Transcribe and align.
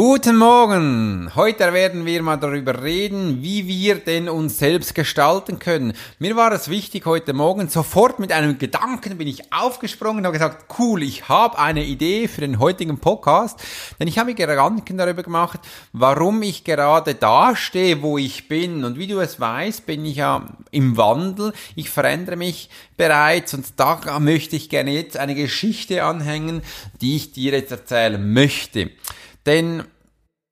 Guten 0.00 0.36
Morgen! 0.36 1.28
Heute 1.34 1.72
werden 1.72 2.06
wir 2.06 2.22
mal 2.22 2.36
darüber 2.36 2.84
reden, 2.84 3.42
wie 3.42 3.66
wir 3.66 3.96
denn 3.96 4.28
uns 4.28 4.56
selbst 4.56 4.94
gestalten 4.94 5.58
können. 5.58 5.92
Mir 6.20 6.36
war 6.36 6.52
es 6.52 6.68
wichtig, 6.68 7.04
heute 7.04 7.32
Morgen 7.32 7.68
sofort 7.68 8.20
mit 8.20 8.30
einem 8.30 8.58
Gedanken 8.58 9.18
bin 9.18 9.26
ich 9.26 9.52
aufgesprungen 9.52 10.18
und 10.18 10.26
habe 10.26 10.38
gesagt, 10.38 10.66
cool, 10.78 11.02
ich 11.02 11.28
habe 11.28 11.58
eine 11.58 11.84
Idee 11.84 12.28
für 12.28 12.42
den 12.42 12.60
heutigen 12.60 13.00
Podcast, 13.00 13.60
denn 13.98 14.06
ich 14.06 14.20
habe 14.20 14.30
mir 14.30 14.36
Gedanken 14.36 14.98
darüber 14.98 15.24
gemacht, 15.24 15.58
warum 15.92 16.42
ich 16.42 16.62
gerade 16.62 17.16
da 17.16 17.56
stehe, 17.56 18.00
wo 18.00 18.18
ich 18.18 18.46
bin. 18.46 18.84
Und 18.84 19.00
wie 19.00 19.08
du 19.08 19.18
es 19.18 19.40
weißt, 19.40 19.84
bin 19.84 20.04
ich 20.04 20.18
ja 20.18 20.46
im 20.70 20.96
Wandel, 20.96 21.52
ich 21.74 21.90
verändere 21.90 22.36
mich 22.36 22.70
bereits 22.96 23.52
und 23.52 23.66
da 23.74 24.20
möchte 24.20 24.54
ich 24.54 24.68
gerne 24.68 24.92
jetzt 24.92 25.16
eine 25.16 25.34
Geschichte 25.34 26.04
anhängen, 26.04 26.62
die 27.00 27.16
ich 27.16 27.32
dir 27.32 27.50
jetzt 27.50 27.72
erzählen 27.72 28.32
möchte. 28.32 28.92
Denn 29.48 29.82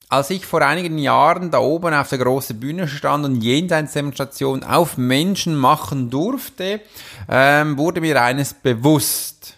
als 0.08 0.30
ich 0.30 0.46
vor 0.46 0.62
einigen 0.62 0.96
Jahren 0.96 1.50
da 1.50 1.58
oben 1.58 1.92
auf 1.92 2.08
der 2.08 2.16
großen 2.16 2.58
Bühne 2.58 2.88
stand 2.88 3.26
und 3.26 3.42
Jenseitsdemonstration 3.42 4.64
auf 4.64 4.96
Menschen 4.96 5.54
machen 5.54 6.08
durfte, 6.08 6.80
ähm, 7.28 7.76
wurde 7.76 8.00
mir 8.00 8.22
eines 8.22 8.54
bewusst. 8.54 9.55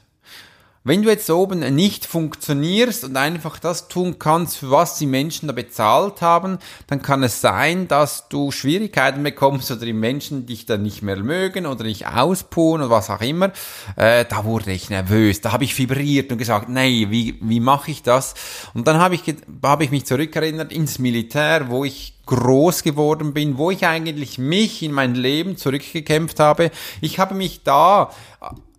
Wenn 0.84 1.02
du 1.02 1.10
jetzt 1.10 1.28
oben 1.28 1.58
nicht 1.74 2.06
funktionierst 2.06 3.04
und 3.04 3.16
einfach 3.16 3.58
das 3.58 3.88
tun 3.88 4.18
kannst, 4.18 4.58
für 4.58 4.70
was 4.70 4.96
die 4.96 5.06
Menschen 5.06 5.48
da 5.48 5.52
bezahlt 5.52 6.22
haben, 6.22 6.58
dann 6.86 7.02
kann 7.02 7.22
es 7.24 7.40
sein, 7.40 7.88
dass 7.88 8.28
du 8.28 8.52
Schwierigkeiten 8.52 9.22
bekommst 9.22 9.70
oder 9.70 9.84
die 9.84 9.92
Menschen 9.92 10.46
dich 10.46 10.66
dann 10.66 10.82
nicht 10.82 11.02
mehr 11.02 11.16
mögen 11.16 11.66
oder 11.66 11.82
nicht 11.82 12.06
auspuhen 12.06 12.80
oder 12.80 12.90
was 12.90 13.10
auch 13.10 13.20
immer. 13.20 13.52
Äh, 13.96 14.24
da 14.24 14.44
wurde 14.44 14.70
ich 14.70 14.88
nervös, 14.88 15.40
da 15.40 15.52
habe 15.52 15.64
ich 15.64 15.76
vibriert 15.76 16.30
und 16.30 16.38
gesagt, 16.38 16.68
nee, 16.68 17.08
wie, 17.10 17.38
wie 17.40 17.60
mache 17.60 17.90
ich 17.90 18.02
das? 18.02 18.34
Und 18.72 18.86
dann 18.86 18.98
habe 18.98 19.16
ich, 19.16 19.22
hab 19.62 19.82
ich 19.82 19.90
mich 19.90 20.06
zurückerinnert 20.06 20.72
ins 20.72 21.00
Militär, 21.00 21.68
wo 21.70 21.84
ich 21.84 22.14
groß 22.26 22.82
geworden 22.82 23.32
bin, 23.32 23.58
wo 23.58 23.70
ich 23.70 23.86
eigentlich 23.86 24.38
mich 24.38 24.82
in 24.82 24.92
mein 24.92 25.14
Leben 25.14 25.56
zurückgekämpft 25.56 26.38
habe. 26.38 26.70
Ich 27.00 27.18
habe 27.18 27.34
mich 27.34 27.62
da 27.64 28.10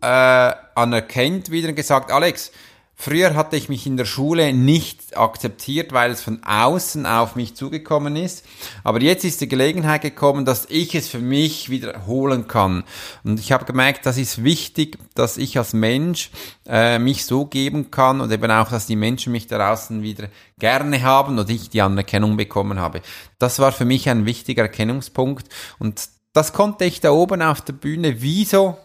äh, 0.01 0.53
anerkennt 0.75 1.51
wieder 1.51 1.69
und 1.69 1.75
gesagt, 1.75 2.11
Alex, 2.11 2.51
früher 2.95 3.33
hatte 3.33 3.55
ich 3.55 3.69
mich 3.69 3.87
in 3.87 3.95
der 3.95 4.05
Schule 4.05 4.51
nicht 4.51 5.17
akzeptiert, 5.17 5.93
weil 5.93 6.11
es 6.11 6.21
von 6.21 6.43
außen 6.43 7.05
auf 7.05 7.35
mich 7.35 7.55
zugekommen 7.55 8.17
ist. 8.17 8.45
Aber 8.83 9.01
jetzt 9.01 9.23
ist 9.23 9.39
die 9.39 9.47
Gelegenheit 9.47 10.01
gekommen, 10.01 10.43
dass 10.43 10.65
ich 10.69 10.95
es 10.95 11.07
für 11.07 11.19
mich 11.19 11.69
wiederholen 11.69 12.47
kann. 12.47 12.83
Und 13.23 13.39
ich 13.39 13.53
habe 13.53 13.63
gemerkt, 13.63 14.05
das 14.05 14.17
ist 14.17 14.43
wichtig, 14.43 14.97
dass 15.15 15.37
ich 15.37 15.57
als 15.57 15.73
Mensch 15.73 16.29
äh, 16.67 16.99
mich 16.99 17.25
so 17.25 17.45
geben 17.45 17.89
kann 17.89 18.19
und 18.19 18.31
eben 18.31 18.51
auch, 18.51 18.69
dass 18.69 18.85
die 18.85 18.97
Menschen 18.97 19.31
mich 19.31 19.47
draußen 19.47 20.01
wieder 20.01 20.27
gerne 20.59 21.01
haben 21.01 21.39
und 21.39 21.49
ich 21.49 21.69
die 21.69 21.81
Anerkennung 21.81 22.35
bekommen 22.35 22.79
habe. 22.79 23.01
Das 23.37 23.59
war 23.59 23.71
für 23.71 23.85
mich 23.85 24.09
ein 24.09 24.25
wichtiger 24.25 24.63
Erkennungspunkt 24.63 25.47
und 25.79 26.09
das 26.33 26.53
konnte 26.53 26.85
ich 26.85 27.01
da 27.01 27.11
oben 27.11 27.41
auf 27.41 27.61
der 27.61 27.73
Bühne 27.73 28.21
wie 28.21 28.45
so 28.45 28.77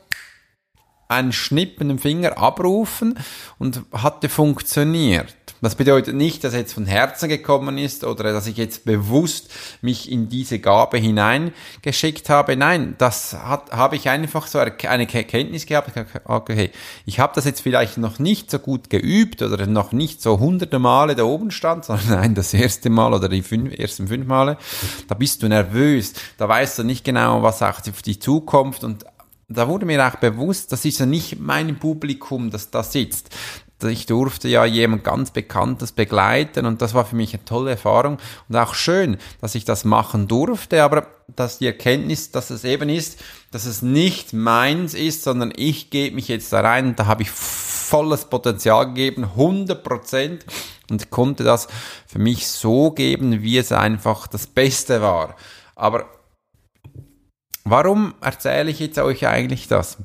einen 1.08 1.32
Schnippen 1.32 1.90
im 1.90 1.98
Finger 1.98 2.38
abrufen 2.38 3.18
und 3.58 3.82
hatte 3.92 4.28
funktioniert. 4.28 5.34
Das 5.64 5.76
bedeutet 5.76 6.14
nicht, 6.14 6.44
dass 6.44 6.52
er 6.52 6.60
jetzt 6.60 6.74
von 6.74 6.84
Herzen 6.84 7.30
gekommen 7.30 7.78
ist 7.78 8.04
oder 8.04 8.34
dass 8.34 8.46
ich 8.46 8.58
jetzt 8.58 8.84
bewusst 8.84 9.50
mich 9.80 10.12
in 10.12 10.28
diese 10.28 10.58
Gabe 10.58 10.98
hineingeschickt 10.98 12.28
habe. 12.28 12.54
Nein, 12.54 12.96
das 12.98 13.32
hat, 13.32 13.72
habe 13.72 13.96
ich 13.96 14.10
einfach 14.10 14.46
so 14.46 14.58
eine 14.58 14.74
Erkenntnis 14.78 15.64
gehabt. 15.64 15.90
Okay, 16.24 16.70
ich 17.06 17.18
habe 17.18 17.32
das 17.34 17.46
jetzt 17.46 17.62
vielleicht 17.62 17.96
noch 17.96 18.18
nicht 18.18 18.50
so 18.50 18.58
gut 18.58 18.90
geübt 18.90 19.40
oder 19.40 19.66
noch 19.66 19.92
nicht 19.92 20.20
so 20.20 20.38
hunderte 20.38 20.78
Male 20.78 21.14
da 21.14 21.24
oben 21.24 21.50
stand, 21.50 21.84
sondern 21.86 22.10
nein, 22.10 22.34
das 22.34 22.52
erste 22.52 22.90
Mal 22.90 23.14
oder 23.14 23.30
die 23.30 23.42
fünf, 23.42 23.72
ersten 23.78 24.06
fünf 24.06 24.26
Male. 24.26 24.58
Da 25.08 25.14
bist 25.14 25.42
du 25.42 25.48
nervös, 25.48 26.12
da 26.36 26.46
weißt 26.46 26.80
du 26.80 26.84
nicht 26.84 27.04
genau, 27.04 27.42
was 27.42 27.62
auf 27.62 28.02
die 28.02 28.18
Zukunft 28.18 28.84
und 28.84 29.06
da 29.48 29.68
wurde 29.68 29.86
mir 29.86 30.06
auch 30.06 30.16
bewusst, 30.16 30.72
das 30.72 30.84
ist 30.84 30.98
ja 30.98 31.06
nicht 31.06 31.38
mein 31.38 31.78
Publikum, 31.78 32.50
das 32.50 32.70
da 32.70 32.82
sitzt. 32.82 33.30
Ich 33.82 34.06
durfte 34.06 34.48
ja 34.48 34.64
jemand 34.64 35.04
ganz 35.04 35.30
Bekanntes 35.30 35.92
begleiten 35.92 36.64
und 36.64 36.80
das 36.80 36.94
war 36.94 37.04
für 37.04 37.16
mich 37.16 37.34
eine 37.34 37.44
tolle 37.44 37.72
Erfahrung 37.72 38.18
und 38.48 38.56
auch 38.56 38.74
schön, 38.74 39.18
dass 39.42 39.54
ich 39.54 39.66
das 39.66 39.84
machen 39.84 40.26
durfte, 40.26 40.82
aber 40.82 41.08
dass 41.36 41.58
die 41.58 41.66
Erkenntnis, 41.66 42.30
dass 42.30 42.48
es 42.48 42.64
eben 42.64 42.88
ist, 42.88 43.22
dass 43.50 43.66
es 43.66 43.82
nicht 43.82 44.32
meins 44.32 44.94
ist, 44.94 45.24
sondern 45.24 45.52
ich 45.54 45.90
gebe 45.90 46.14
mich 46.14 46.28
jetzt 46.28 46.52
da 46.52 46.60
rein 46.60 46.86
und 46.88 46.98
da 46.98 47.06
habe 47.06 47.22
ich 47.22 47.30
volles 47.30 48.24
Potenzial 48.26 48.86
gegeben, 48.86 49.24
100 49.24 49.82
Prozent 49.84 50.46
und 50.90 51.10
konnte 51.10 51.44
das 51.44 51.68
für 52.06 52.18
mich 52.18 52.48
so 52.48 52.90
geben, 52.90 53.42
wie 53.42 53.58
es 53.58 53.72
einfach 53.72 54.26
das 54.26 54.46
Beste 54.46 55.02
war. 55.02 55.36
Aber 55.74 56.06
Warum 57.66 58.12
erzähle 58.20 58.70
ich 58.70 58.78
jetzt 58.78 58.98
euch 58.98 59.26
eigentlich 59.26 59.68
das? 59.68 59.96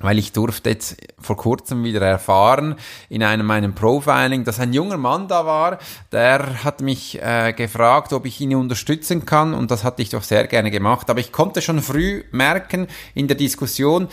Weil 0.00 0.18
ich 0.18 0.32
durfte 0.32 0.70
jetzt 0.70 0.96
vor 1.18 1.36
kurzem 1.36 1.84
wieder 1.84 2.00
erfahren 2.00 2.76
in 3.10 3.22
einem 3.22 3.44
meinem 3.44 3.74
Profiling, 3.74 4.44
dass 4.44 4.58
ein 4.58 4.72
junger 4.72 4.96
Mann 4.96 5.28
da 5.28 5.44
war, 5.44 5.78
der 6.12 6.64
hat 6.64 6.80
mich 6.80 7.20
äh, 7.20 7.52
gefragt, 7.52 8.14
ob 8.14 8.24
ich 8.24 8.40
ihn 8.40 8.54
unterstützen 8.54 9.26
kann 9.26 9.52
und 9.52 9.70
das 9.70 9.84
hatte 9.84 10.00
ich 10.00 10.08
doch 10.08 10.22
sehr 10.22 10.46
gerne 10.46 10.70
gemacht. 10.70 11.10
Aber 11.10 11.20
ich 11.20 11.30
konnte 11.30 11.60
schon 11.60 11.82
früh 11.82 12.24
merken 12.30 12.86
in 13.14 13.28
der 13.28 13.36
Diskussion, 13.36 14.08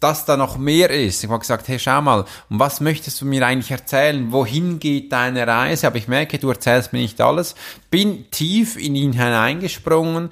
dass 0.00 0.24
da 0.24 0.36
noch 0.36 0.58
mehr 0.58 0.90
ist. 0.90 1.24
Ich 1.24 1.30
habe 1.30 1.40
gesagt, 1.40 1.68
hey, 1.68 1.78
schau 1.78 2.02
mal, 2.02 2.24
um 2.50 2.58
was 2.58 2.80
möchtest 2.80 3.20
du 3.20 3.24
mir 3.24 3.46
eigentlich 3.46 3.70
erzählen? 3.70 4.30
Wohin 4.32 4.78
geht 4.78 5.12
deine 5.12 5.46
Reise? 5.46 5.86
Aber 5.86 5.96
ich 5.96 6.08
merke, 6.08 6.38
du 6.38 6.48
erzählst 6.50 6.92
mir 6.92 7.00
nicht 7.00 7.20
alles. 7.20 7.54
Bin 7.90 8.30
tief 8.30 8.76
in 8.76 8.94
ihn 8.94 9.12
hineingesprungen, 9.12 10.30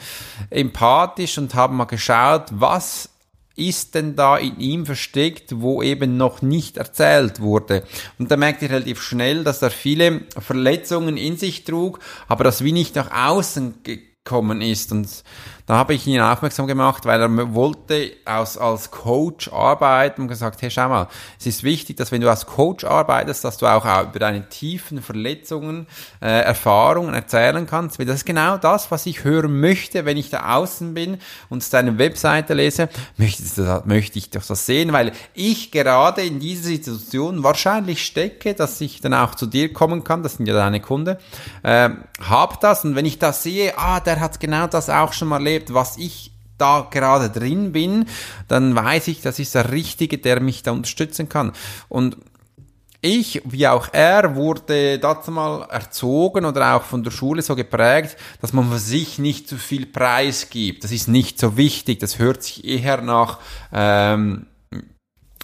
empathisch 0.51 1.39
und 1.39 1.55
habe 1.55 1.75
mal 1.75 1.85
geschaut, 1.85 2.47
was 2.51 3.11
ist 3.57 3.95
denn 3.95 4.17
da 4.17 4.37
in 4.37 4.59
ihm 4.59 4.85
versteckt, 4.85 5.61
wo 5.61 5.83
eben 5.83 6.17
noch 6.17 6.43
nicht 6.43 6.77
erzählt 6.77 7.41
wurde. 7.41 7.85
Und 8.19 8.31
da 8.31 8.37
merkte 8.37 8.65
ich 8.65 8.73
relativ 8.73 9.01
schnell, 9.01 9.45
dass 9.45 9.63
er 9.63 9.71
viele 9.71 10.23
Verletzungen 10.39 11.17
in 11.17 11.37
sich 11.37 11.65
trug, 11.65 12.01
aber 12.27 12.45
das 12.45 12.65
wie 12.65 12.73
nicht 12.73 12.97
nach 12.97 13.11
außen 13.13 13.83
gekommen 14.25 14.63
ist. 14.63 14.91
Und 14.91 15.23
da 15.67 15.77
habe 15.77 15.95
ich 15.95 16.07
ihn 16.07 16.21
aufmerksam 16.21 16.67
gemacht, 16.67 17.05
weil 17.05 17.21
er 17.21 17.55
wollte 17.55 18.13
aus, 18.25 18.57
als 18.57 18.91
Coach 18.91 19.53
arbeiten 19.53 20.23
und 20.23 20.29
gesagt, 20.29 20.63
hey, 20.63 20.71
schau 20.71 20.89
mal, 20.89 21.09
es 21.39 21.47
ist 21.47 21.63
wichtig, 21.63 21.97
dass 21.99 22.11
wenn 22.11 22.23
du 22.23 22.31
als 22.31 22.47
Coach 22.47 22.85
arbeitest, 22.85 23.45
dass 23.45 23.59
du 23.59 23.67
auch 23.67 23.85
über 23.85 24.19
deine 24.19 24.49
tiefen 24.49 25.03
Verletzungen, 25.03 25.87
äh, 26.23 26.41
Erfahrungen 26.41 27.15
erzählen 27.15 27.67
kannst. 27.67 27.99
Weil 27.99 28.07
das 28.07 28.17
ist 28.17 28.25
genau 28.25 28.57
das, 28.57 28.91
was 28.91 29.05
ich 29.05 29.25
hören 29.25 29.61
möchte, 29.61 30.07
wenn 30.07 30.17
ich 30.17 30.31
da 30.31 30.55
außen 30.55 30.95
bin 30.95 31.19
und 31.51 31.71
deine 31.73 31.99
Webseite 31.99 32.55
lese, 32.55 32.89
möchte, 33.19 33.83
möchte 33.85 34.19
ich 34.19 34.31
doch 34.31 34.45
das 34.45 34.65
sehen, 34.65 34.93
weil 34.93 35.13
ich 35.35 35.71
gerade 35.71 36.23
in 36.23 36.41
dieser 36.41 36.65
Situation 36.65 37.43
wahrscheinlich 37.43 38.05
stecke, 38.05 38.55
dass 38.55 38.81
ich 38.81 39.03
dann 39.03 39.13
auch 39.13 39.35
zu 39.35 39.47
dir 39.47 39.73
kommen 39.73 40.03
kann, 40.03 40.23
das 40.23 40.35
sind 40.35 40.47
ja 40.47 40.55
deine 40.55 40.81
Kunden, 40.81 41.17
äh, 41.63 41.91
hab 42.27 42.61
das 42.61 42.85
und 42.85 42.97
wenn 42.97 43.05
ich 43.07 43.19
das 43.19 43.43
sehe, 43.43 43.77
ah, 43.79 44.01
der 44.01 44.14
hat 44.21 44.41
genau 44.41 44.67
das 44.67 44.91
auch 44.91 45.13
schon 45.13 45.29
mal 45.29 45.37
erlebt, 45.37 45.65
erlebt, 45.65 45.75
was 45.75 45.97
ich 45.97 46.33
da 46.59 46.87
gerade 46.91 47.31
drin 47.31 47.73
bin, 47.73 48.07
dann 48.49 48.75
weiß 48.75 49.09
ich, 49.09 49.21
das 49.23 49.39
ist 49.39 49.55
der 49.55 49.73
Richtige, 49.73 50.19
der 50.19 50.41
mich 50.41 50.63
da 50.63 50.73
unterstützen 50.73 51.29
kann. 51.29 51.53
Und 51.89 52.17
ich, 53.01 53.43
wie 53.45 53.67
auch 53.69 53.89
er, 53.93 54.35
wurde 54.35 54.99
dazu 54.99 55.31
mal 55.31 55.63
erzogen 55.71 56.47
oder 56.47 56.77
auch 56.77 56.83
von 56.83 57.03
der 57.03 57.11
Schule 57.11 57.43
so 57.43 57.55
geprägt, 57.55 58.17
dass 58.41 58.55
man 58.55 58.71
für 58.71 58.79
sich 58.79 59.19
nicht 59.19 59.47
zu 59.49 59.57
viel 59.57 59.85
Preis 59.85 60.49
gibt. 60.49 60.85
Das 60.85 60.93
ist 60.93 61.09
nicht 61.09 61.39
so 61.39 61.57
wichtig. 61.57 61.99
Das 61.99 62.19
hört 62.19 62.43
sich 62.43 62.65
eher 62.65 63.03
nach 63.03 63.41
ähm, 63.73 64.47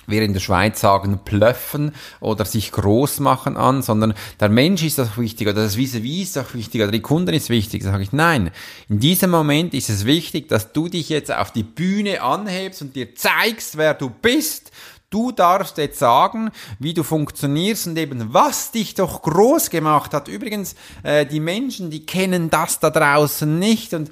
wir 0.06 0.22
in 0.22 0.32
der 0.32 0.40
Schweiz 0.40 0.80
sagen, 0.80 1.20
plöffen 1.24 1.92
oder 2.20 2.44
sich 2.44 2.72
groß 2.72 3.20
machen 3.20 3.56
an, 3.56 3.82
sondern 3.82 4.14
der 4.38 4.48
Mensch 4.48 4.82
ist 4.82 5.00
auch 5.00 5.16
wichtig 5.16 5.48
oder 5.48 5.62
das 5.62 5.76
Vis-a-vis 5.76 6.30
ist 6.30 6.38
auch 6.38 6.54
wichtig 6.54 6.82
oder 6.82 6.92
die 6.92 7.00
Kunden 7.00 7.34
ist 7.34 7.50
wichtig. 7.50 7.82
Da 7.82 7.92
sage 7.92 8.02
ich, 8.02 8.12
nein, 8.12 8.50
in 8.88 9.00
diesem 9.00 9.30
Moment 9.30 9.74
ist 9.74 9.88
es 9.88 10.04
wichtig, 10.04 10.48
dass 10.48 10.72
du 10.72 10.88
dich 10.88 11.08
jetzt 11.08 11.32
auf 11.32 11.52
die 11.52 11.62
Bühne 11.62 12.22
anhebst 12.22 12.82
und 12.82 12.96
dir 12.96 13.14
zeigst, 13.14 13.76
wer 13.76 13.94
du 13.94 14.10
bist. 14.10 14.72
Du 15.10 15.32
darfst 15.32 15.76
jetzt 15.78 15.98
sagen, 15.98 16.50
wie 16.78 16.94
du 16.94 17.02
funktionierst 17.02 17.88
und 17.88 17.98
eben 17.98 18.32
was 18.32 18.70
dich 18.70 18.94
doch 18.94 19.22
groß 19.22 19.70
gemacht 19.70 20.14
hat. 20.14 20.28
Übrigens, 20.28 20.76
äh, 21.02 21.26
die 21.26 21.40
Menschen, 21.40 21.90
die 21.90 22.06
kennen 22.06 22.48
das 22.48 22.78
da 22.78 22.90
draußen 22.90 23.58
nicht 23.58 23.92
und 23.92 24.10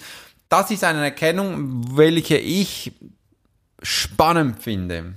das 0.48 0.70
ist 0.70 0.82
eine 0.82 1.04
Erkennung, 1.04 1.96
welche 1.96 2.36
ich 2.36 2.92
spannend 3.80 4.62
finde. 4.62 5.14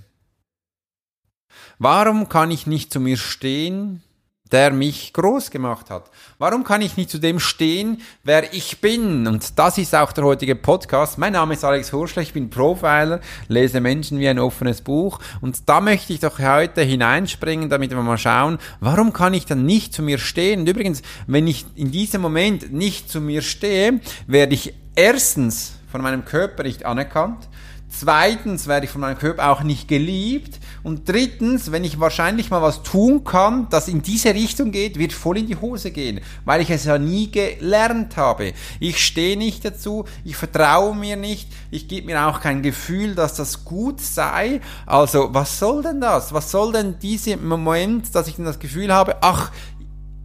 Warum 1.84 2.30
kann 2.30 2.52
ich 2.52 2.68
nicht 2.68 2.94
zu 2.94 3.00
mir 3.00 3.18
stehen, 3.18 4.04
der 4.52 4.70
mich 4.70 5.14
groß 5.14 5.50
gemacht 5.50 5.90
hat? 5.90 6.12
Warum 6.38 6.64
kann 6.64 6.84
ich 6.84 6.96
nicht 6.96 7.10
zu 7.10 7.18
dem 7.18 7.40
stehen, 7.40 8.04
wer 8.24 8.54
ich 8.54 8.82
bin? 8.82 9.26
Und 9.26 9.58
das 9.58 9.80
ist 9.80 9.96
auch 9.96 10.12
der 10.12 10.24
heutige 10.26 10.56
Podcast. 10.56 11.18
Mein 11.18 11.34
Name 11.34 11.56
ist 11.56 11.66
Alex 11.66 11.92
Hurschler, 11.92 12.22
ich 12.22 12.34
bin 12.34 12.52
Profiler, 12.52 13.20
lese 13.48 13.82
Menschen 13.82 14.20
wie 14.20 14.30
ein 14.30 14.38
offenes 14.38 14.82
Buch. 14.82 15.18
Und 15.42 15.68
da 15.68 15.82
möchte 15.82 16.14
ich 16.14 16.20
doch 16.20 16.38
heute 16.38 16.84
hineinspringen, 16.84 17.68
damit 17.68 17.90
wir 17.90 18.04
mal 18.04 18.20
schauen, 18.20 18.60
warum 18.80 19.12
kann 19.12 19.34
ich 19.34 19.48
dann 19.48 19.66
nicht 19.66 19.92
zu 19.92 20.04
mir 20.04 20.20
stehen? 20.20 20.60
Und 20.60 20.70
übrigens, 20.70 21.02
wenn 21.26 21.48
ich 21.48 21.66
in 21.74 21.90
diesem 21.90 22.22
Moment 22.22 22.72
nicht 22.72 23.10
zu 23.10 23.20
mir 23.20 23.42
stehe, 23.42 24.02
werde 24.28 24.54
ich 24.54 24.76
erstens 24.94 25.80
von 25.92 26.04
meinem 26.04 26.26
Körper 26.26 26.62
nicht 26.62 26.86
anerkannt. 26.86 27.50
Zweitens 27.94 28.68
werde 28.68 28.86
ich 28.86 28.92
von 28.92 29.02
meinem 29.02 29.18
Körper 29.18 29.52
auch 29.52 29.64
nicht 29.64 29.90
geliebt. 29.90 30.60
Und 30.82 31.10
drittens, 31.10 31.74
wenn 31.74 31.84
ich 31.84 32.00
wahrscheinlich 32.00 32.50
mal 32.50 32.62
was 32.62 32.84
tun 32.84 33.26
kann, 33.26 33.68
das 33.70 33.90
in 33.90 34.02
diese 34.02 34.34
Richtung 34.34 34.72
geht, 34.72 34.98
wird 34.98 35.12
voll 35.12 35.40
in 35.40 35.48
die 35.48 35.58
Hose 35.58 35.92
gehen, 35.92 36.22
weil 36.46 36.62
ich 36.62 36.70
es 36.70 36.86
ja 36.86 36.98
nie 36.98 37.30
gelernt 37.30 38.16
habe. 38.16 38.54
Ich 38.80 39.06
stehe 39.06 39.38
nicht 39.38 39.66
dazu, 39.66 40.06
ich 40.24 40.38
vertraue 40.38 40.96
mir 40.96 41.18
nicht, 41.18 41.50
ich 41.70 41.90
gebe 41.90 42.08
mir 42.08 42.26
auch 42.26 42.40
kein 42.40 42.62
Gefühl, 42.62 43.14
dass 43.14 43.36
das 43.36 43.66
gut 43.66 44.00
sei. 44.00 44.62
Also, 44.86 45.34
was 45.34 45.60
soll 45.60 45.84
denn 45.84 46.00
das? 46.00 46.34
Was 46.34 46.50
soll 46.50 46.72
denn 46.72 46.98
dieser 46.98 47.36
Moment, 47.38 48.16
dass 48.16 48.28
ich 48.28 48.38
dann 48.38 48.46
das 48.46 48.60
Gefühl 48.60 48.94
habe, 48.94 49.18
ach, 49.20 49.52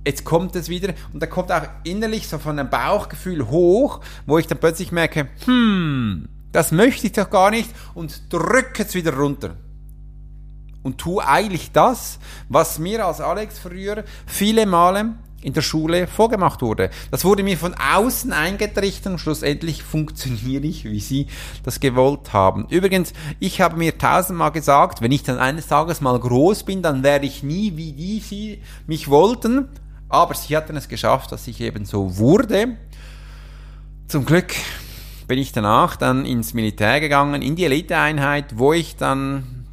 jetzt 0.07 0.25
kommt 0.25 0.55
es 0.55 0.69
wieder 0.69 0.95
und 1.13 1.21
da 1.21 1.27
kommt 1.27 1.51
auch 1.51 1.65
innerlich 1.83 2.29
so 2.29 2.39
von 2.39 2.59
einem 2.59 2.71
Bauchgefühl 2.71 3.49
hoch, 3.49 4.01
wo 4.25 4.39
ich 4.39 4.47
dann 4.47 4.59
plötzlich 4.59 4.93
merke, 4.93 5.29
hm, 5.45 6.29
das 6.57 6.73
möchte 6.73 7.07
ich 7.07 7.13
doch 7.13 7.29
gar 7.29 7.51
nicht 7.51 7.69
und 7.93 8.33
drücke 8.33 8.85
es 8.85 8.95
wieder 8.95 9.15
runter. 9.15 9.57
Und 10.83 10.97
tu 10.97 11.21
eigentlich 11.21 11.71
das, 11.71 12.19
was 12.49 12.79
mir 12.79 13.05
als 13.05 13.21
Alex 13.21 13.59
früher 13.59 14.05
viele 14.25 14.65
Male 14.65 15.17
in 15.43 15.53
der 15.53 15.61
Schule 15.61 16.07
vorgemacht 16.07 16.63
wurde. 16.63 16.89
Das 17.11 17.27
wurde 17.27 17.43
mir 17.43 17.59
von 17.59 17.75
außen 17.75 18.33
eingetrichtert 18.33 19.13
und 19.13 19.19
schlussendlich 19.19 19.83
funktioniere 19.83 20.65
ich, 20.65 20.87
wie 20.87 21.01
sie 21.01 21.27
das 21.63 21.79
gewollt 21.79 22.33
haben. 22.33 22.67
Übrigens, 22.71 23.13
ich 23.39 23.61
habe 23.61 23.77
mir 23.77 23.99
tausendmal 23.99 24.51
gesagt, 24.51 25.03
wenn 25.03 25.13
ich 25.13 25.25
dann 25.25 25.39
eines 25.39 25.67
Tages 25.67 26.01
mal 26.01 26.19
groß 26.19 26.63
bin, 26.63 26.81
dann 26.81 27.03
werde 27.03 27.27
ich 27.27 27.43
nie 27.43 27.77
wie 27.77 27.93
die 27.93 28.21
sie 28.21 28.63
mich 28.87 29.11
wollten. 29.11 29.69
Aber 30.09 30.33
sie 30.35 30.57
hatten 30.57 30.75
es 30.79 30.89
geschafft, 30.89 31.33
dass 31.33 31.49
ich 31.49 31.61
eben 31.61 31.85
so 31.85 32.17
wurde. 32.17 32.79
Zum 34.09 34.25
Glück 34.25 34.55
bin 35.27 35.39
ich 35.39 35.53
danach 35.53 35.97
dann 35.97 36.25
ins 36.25 36.55
Militär 36.55 37.01
gegangen, 37.01 37.43
in 37.43 37.57
die 37.57 37.65
Eliteeinheit, 37.65 38.59
wo 38.59 38.73
ich 38.73 38.97
dann 38.97 39.67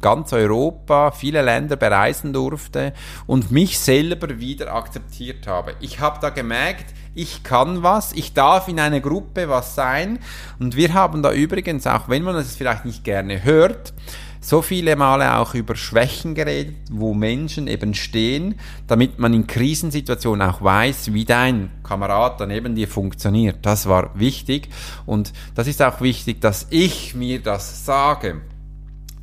ganz 0.00 0.32
Europa, 0.32 1.10
viele 1.10 1.42
Länder 1.42 1.76
bereisen 1.76 2.32
durfte 2.32 2.92
und 3.26 3.50
mich 3.50 3.78
selber 3.78 4.40
wieder 4.40 4.74
akzeptiert 4.74 5.46
habe. 5.46 5.74
Ich 5.80 6.00
habe 6.00 6.18
da 6.20 6.30
gemerkt, 6.30 6.86
ich 7.14 7.42
kann 7.42 7.82
was, 7.82 8.12
ich 8.12 8.32
darf 8.34 8.68
in 8.68 8.80
einer 8.80 9.00
Gruppe 9.00 9.48
was 9.48 9.74
sein 9.74 10.18
und 10.58 10.76
wir 10.76 10.94
haben 10.94 11.22
da 11.22 11.32
übrigens, 11.32 11.86
auch 11.86 12.08
wenn 12.08 12.22
man 12.22 12.36
es 12.36 12.56
vielleicht 12.56 12.84
nicht 12.84 13.04
gerne 13.04 13.44
hört, 13.44 13.92
so 14.40 14.62
viele 14.62 14.96
Male 14.96 15.36
auch 15.36 15.54
über 15.54 15.76
Schwächen 15.76 16.34
geredet, 16.34 16.76
wo 16.90 17.12
Menschen 17.12 17.66
eben 17.68 17.94
stehen, 17.94 18.54
damit 18.86 19.18
man 19.18 19.34
in 19.34 19.46
Krisensituationen 19.46 20.48
auch 20.48 20.62
weiß, 20.62 21.12
wie 21.12 21.26
dein 21.26 21.70
Kamerad 21.82 22.40
daneben 22.40 22.74
dir 22.74 22.88
funktioniert. 22.88 23.58
Das 23.62 23.86
war 23.86 24.18
wichtig 24.18 24.68
und 25.04 25.32
das 25.54 25.66
ist 25.66 25.82
auch 25.82 26.00
wichtig, 26.00 26.40
dass 26.40 26.66
ich 26.70 27.14
mir 27.14 27.42
das 27.42 27.84
sage. 27.84 28.40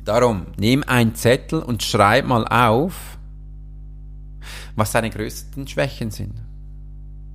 Darum, 0.04 0.46
nimm 0.56 0.84
einen 0.84 1.14
Zettel 1.16 1.62
und 1.62 1.82
schreib 1.82 2.26
mal 2.26 2.46
auf, 2.46 3.18
was 4.76 4.92
deine 4.92 5.10
größten 5.10 5.66
Schwächen 5.66 6.10
sind. 6.10 6.34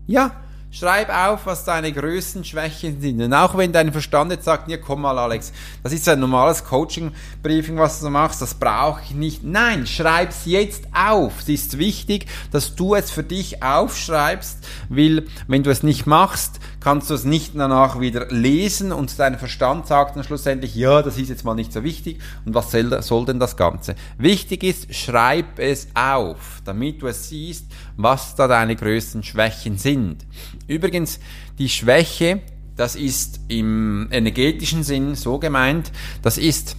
Ja, 0.08 0.43
Schreib 0.76 1.10
auf, 1.10 1.46
was 1.46 1.66
deine 1.66 1.92
größten 1.92 2.44
Schwächen 2.44 3.00
sind. 3.00 3.22
Und 3.22 3.32
auch 3.32 3.56
wenn 3.56 3.72
dein 3.72 3.92
Verstand 3.92 4.32
jetzt 4.32 4.46
sagt, 4.46 4.68
ja 4.70 4.78
komm 4.78 5.02
mal 5.02 5.20
Alex, 5.20 5.54
das 5.84 5.94
ist 5.94 6.10
ein 6.10 6.20
normales 6.20 6.64
Coaching-Briefing, 6.64 7.78
was 7.78 8.00
du 8.00 8.10
machst, 8.10 8.42
das 8.42 8.56
brauche 8.56 9.04
ich 9.04 9.12
nicht. 9.12 9.44
Nein, 9.44 9.86
schreib's 9.86 10.46
jetzt 10.46 10.86
auf. 10.92 11.42
Es 11.42 11.50
ist 11.50 11.78
wichtig, 11.78 12.26
dass 12.50 12.74
du 12.74 12.96
es 12.96 13.12
für 13.12 13.22
dich 13.22 13.62
aufschreibst, 13.62 14.68
weil 14.90 15.28
wenn 15.46 15.62
du 15.62 15.70
es 15.70 15.84
nicht 15.84 16.08
machst, 16.08 16.60
kannst 16.84 17.10
du 17.10 17.14
es 17.14 17.24
nicht 17.24 17.54
danach 17.56 18.02
wieder 18.02 18.28
lesen 18.30 18.92
und 18.92 19.18
dein 19.18 19.40
Verstand 19.40 19.88
sagt 19.88 20.18
dann 20.18 20.24
schlussendlich, 20.26 20.76
ja, 20.76 21.02
das 21.02 21.18
ist 21.18 21.30
jetzt 21.30 21.46
mal 21.46 21.56
nicht 21.56 21.72
so 21.72 21.82
wichtig 21.82 22.20
und 22.46 22.54
was 22.54 22.72
soll 22.72 23.26
denn 23.26 23.40
das 23.40 23.56
Ganze? 23.56 23.96
Wichtig 24.18 24.64
ist, 24.64 24.94
schreib 24.94 25.60
es 25.60 25.88
auf, 25.94 26.62
damit 26.66 27.02
du 27.02 27.08
es 27.08 27.30
siehst, 27.30 27.72
was 27.96 28.36
da 28.36 28.50
deine 28.50 28.76
größten 28.76 29.24
Schwächen 29.24 29.78
sind. 29.78 30.26
Übrigens, 30.68 31.22
die 31.58 31.70
Schwäche, 31.70 32.42
das 32.76 32.96
ist 32.96 33.40
im 33.48 34.10
energetischen 34.12 34.84
Sinn 34.84 35.16
so 35.16 35.40
gemeint, 35.40 35.92
das 36.22 36.38
ist 36.38 36.76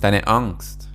deine 0.00 0.26
Angst. 0.28 0.88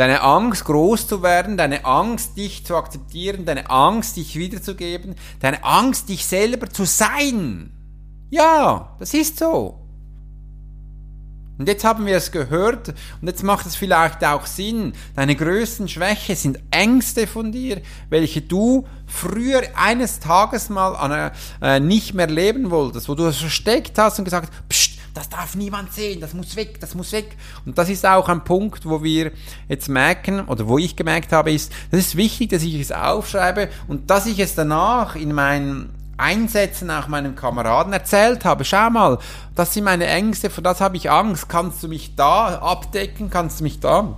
Deine 0.00 0.22
Angst, 0.22 0.64
groß 0.64 1.08
zu 1.08 1.22
werden, 1.22 1.58
deine 1.58 1.84
Angst, 1.84 2.38
dich 2.38 2.64
zu 2.64 2.74
akzeptieren, 2.74 3.44
deine 3.44 3.68
Angst, 3.68 4.16
dich 4.16 4.34
wiederzugeben, 4.34 5.14
deine 5.40 5.62
Angst, 5.62 6.08
dich 6.08 6.24
selber 6.24 6.70
zu 6.70 6.86
sein. 6.86 7.70
Ja, 8.30 8.96
das 8.98 9.12
ist 9.12 9.38
so. 9.38 9.78
Und 11.58 11.68
jetzt 11.68 11.84
haben 11.84 12.06
wir 12.06 12.16
es 12.16 12.32
gehört 12.32 12.94
und 13.20 13.28
jetzt 13.28 13.42
macht 13.42 13.66
es 13.66 13.76
vielleicht 13.76 14.24
auch 14.24 14.46
Sinn. 14.46 14.94
Deine 15.16 15.36
größten 15.36 15.86
Schwäche 15.86 16.34
sind 16.34 16.58
Ängste 16.70 17.26
von 17.26 17.52
dir, 17.52 17.82
welche 18.08 18.40
du 18.40 18.86
früher 19.06 19.64
eines 19.74 20.18
Tages 20.18 20.70
mal 20.70 20.96
an, 20.96 21.30
äh, 21.60 21.78
nicht 21.78 22.14
mehr 22.14 22.28
leben 22.28 22.70
wolltest, 22.70 23.10
wo 23.10 23.14
du 23.14 23.26
es 23.26 23.36
versteckt 23.36 23.98
hast 23.98 24.18
und 24.18 24.24
gesagt, 24.24 24.50
Psst, 24.70 24.89
das 25.20 25.28
darf 25.28 25.54
niemand 25.54 25.92
sehen, 25.92 26.18
das 26.18 26.32
muss 26.32 26.56
weg, 26.56 26.80
das 26.80 26.94
muss 26.94 27.12
weg. 27.12 27.36
Und 27.66 27.76
das 27.76 27.90
ist 27.90 28.06
auch 28.06 28.26
ein 28.30 28.42
Punkt, 28.42 28.86
wo 28.86 29.02
wir 29.02 29.32
jetzt 29.68 29.90
merken, 29.90 30.46
oder 30.46 30.66
wo 30.66 30.78
ich 30.78 30.96
gemerkt 30.96 31.30
habe, 31.32 31.52
ist, 31.52 31.70
das 31.90 32.00
ist 32.00 32.16
wichtig, 32.16 32.48
dass 32.48 32.62
ich 32.62 32.80
es 32.80 32.90
aufschreibe 32.90 33.68
und 33.86 34.08
dass 34.08 34.24
ich 34.24 34.38
es 34.38 34.54
danach 34.54 35.16
in 35.16 35.34
mein 35.34 35.90
Einsätzen 36.16 36.90
auch 36.90 37.06
meinem 37.08 37.36
Kameraden 37.36 37.92
erzählt 37.92 38.46
habe. 38.46 38.64
Schau 38.64 38.88
mal, 38.88 39.18
das 39.54 39.74
sind 39.74 39.84
meine 39.84 40.06
Ängste, 40.06 40.48
vor 40.48 40.64
das 40.64 40.80
habe 40.80 40.96
ich 40.96 41.10
Angst. 41.10 41.50
Kannst 41.50 41.82
du 41.82 41.88
mich 41.88 42.16
da 42.16 42.58
abdecken? 42.58 43.28
Kannst 43.28 43.60
du 43.60 43.64
mich 43.64 43.78
da 43.78 44.16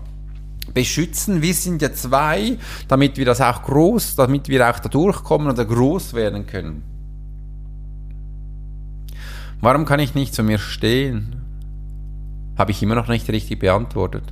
beschützen? 0.73 1.43
Wir 1.43 1.55
sind 1.55 1.83
ja 1.83 1.93
zwei, 1.93 2.59
damit 2.87 3.17
wir 3.17 3.25
das 3.25 3.41
auch 3.41 3.63
groß, 3.65 4.15
damit 4.15 4.49
wir 4.49 4.71
auch 4.71 4.79
da 4.79 4.89
durchkommen 4.89 5.49
oder 5.49 5.65
groß 5.65 6.15
werden 6.15 6.47
können. 6.47 6.92
Warum 9.63 9.85
kann 9.85 10.01
ich 10.01 10.17
nicht 10.17 10.35
zu 10.35 10.43
mir 10.43 10.59
stehen? 10.59 11.37
Habe 12.59 12.73
ich 12.73 12.83
immer 12.83 12.97
noch 12.97 13.07
nicht 13.07 13.31
richtig 13.31 13.61
beantwortet. 13.61 14.25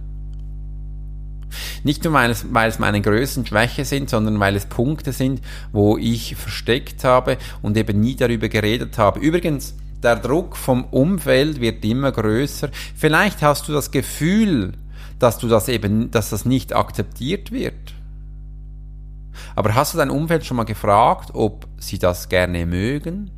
Nicht 1.85 2.03
nur, 2.03 2.13
weil 2.13 2.33
es, 2.33 2.53
weil 2.53 2.69
es 2.69 2.81
meine 2.81 3.01
größten 3.01 3.47
Schwäche 3.47 3.85
sind, 3.85 4.11
sondern 4.11 4.41
weil 4.41 4.57
es 4.57 4.67
Punkte 4.67 5.13
sind, 5.13 5.41
wo 5.71 5.97
ich 5.97 6.35
versteckt 6.35 7.05
habe 7.05 7.39
und 7.63 7.77
eben 7.77 8.01
nie 8.01 8.17
darüber 8.17 8.49
geredet 8.49 8.99
habe. 8.99 9.21
Übrigens, 9.21 9.77
der 10.03 10.17
Druck 10.17 10.57
vom 10.57 10.83
Umfeld 10.87 11.61
wird 11.61 11.85
immer 11.85 12.11
größer. 12.11 12.71
Vielleicht 12.97 13.41
hast 13.41 13.69
du 13.69 13.73
das 13.73 13.93
Gefühl, 13.93 14.73
dass 15.21 15.39
du 15.39 15.47
das 15.47 15.69
eben, 15.69 16.11
dass 16.11 16.31
das 16.31 16.45
nicht 16.45 16.75
akzeptiert 16.75 17.53
wird. 17.53 17.95
Aber 19.55 19.77
hast 19.77 19.95
du 19.95 19.99
dein 19.99 20.11
Umfeld 20.11 20.45
schon 20.45 20.57
mal 20.57 20.65
gefragt, 20.65 21.31
ob 21.35 21.69
sie 21.79 22.01
das 22.01 22.29
gerne 22.29 22.67
mögen? 22.67 23.31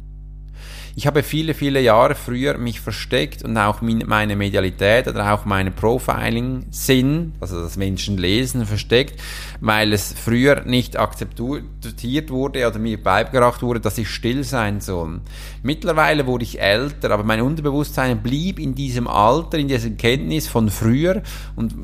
Ich 0.94 1.06
habe 1.06 1.22
viele, 1.22 1.54
viele 1.54 1.80
Jahre 1.80 2.14
früher 2.14 2.58
mich 2.58 2.80
versteckt 2.80 3.42
und 3.42 3.56
auch 3.56 3.80
meine 3.80 4.36
Medialität 4.36 5.08
oder 5.08 5.32
auch 5.32 5.46
meine 5.46 5.70
Profiling-Sinn, 5.70 7.32
also 7.40 7.62
das 7.62 7.76
Menschen 7.76 8.18
lesen, 8.18 8.66
versteckt, 8.66 9.18
weil 9.60 9.94
es 9.94 10.12
früher 10.12 10.64
nicht 10.64 10.98
akzeptiert 10.98 12.30
wurde 12.30 12.68
oder 12.68 12.78
mir 12.78 13.02
beigebracht 13.02 13.62
wurde, 13.62 13.80
dass 13.80 13.96
ich 13.96 14.08
still 14.08 14.44
sein 14.44 14.80
soll. 14.80 15.20
Mittlerweile 15.62 16.26
wurde 16.26 16.44
ich 16.44 16.60
älter, 16.60 17.10
aber 17.10 17.24
mein 17.24 17.40
Unterbewusstsein 17.40 18.22
blieb 18.22 18.58
in 18.58 18.74
diesem 18.74 19.08
Alter, 19.08 19.58
in 19.58 19.68
dieser 19.68 19.90
Kenntnis 19.90 20.46
von 20.46 20.68
früher 20.68 21.22
und 21.56 21.74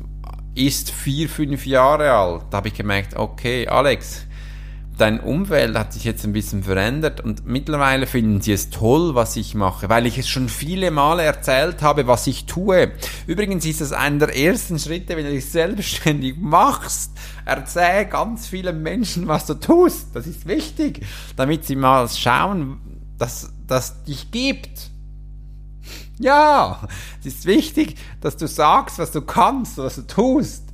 ist 0.53 0.91
vier, 0.91 1.29
fünf 1.29 1.65
Jahre 1.65 2.11
alt. 2.11 2.43
Da 2.51 2.57
habe 2.57 2.67
ich 2.67 2.73
gemerkt, 2.73 3.15
okay, 3.15 3.67
Alex, 3.67 4.27
dein 4.99 5.19
Umfeld 5.19 5.77
hat 5.77 5.93
sich 5.93 6.03
jetzt 6.03 6.25
ein 6.25 6.33
bisschen 6.33 6.63
verändert 6.63 7.21
und 7.21 7.45
mittlerweile 7.45 8.05
finden 8.05 8.41
sie 8.41 8.51
es 8.51 8.69
toll, 8.69 9.15
was 9.15 9.35
ich 9.35 9.55
mache, 9.55 9.89
weil 9.89 10.05
ich 10.05 10.17
es 10.17 10.27
schon 10.27 10.49
viele 10.49 10.91
Male 10.91 11.23
erzählt 11.23 11.81
habe, 11.81 12.07
was 12.07 12.27
ich 12.27 12.45
tue. 12.45 12.91
Übrigens 13.25 13.65
ist 13.65 13.81
es 13.81 13.93
einer 13.93 14.27
der 14.27 14.37
ersten 14.37 14.77
Schritte, 14.77 15.15
wenn 15.15 15.25
du 15.25 15.31
dich 15.31 15.49
selbstständig 15.49 16.35
machst. 16.37 17.11
Erzähl 17.45 18.05
ganz 18.05 18.47
vielen 18.47 18.83
Menschen, 18.83 19.27
was 19.27 19.45
du 19.45 19.53
tust. 19.53 20.15
Das 20.15 20.27
ist 20.27 20.47
wichtig, 20.47 21.05
damit 21.35 21.65
sie 21.65 21.75
mal 21.75 22.07
schauen, 22.09 22.79
dass 23.17 23.51
das 23.67 24.03
dich 24.03 24.31
gibt. 24.31 24.91
Ja, 26.19 26.81
es 27.21 27.27
ist 27.27 27.45
wichtig, 27.45 27.95
dass 28.19 28.35
du 28.35 28.47
sagst, 28.47 28.99
was 28.99 29.11
du 29.11 29.21
kannst, 29.21 29.77
was 29.77 29.95
du 29.95 30.01
tust. 30.01 30.65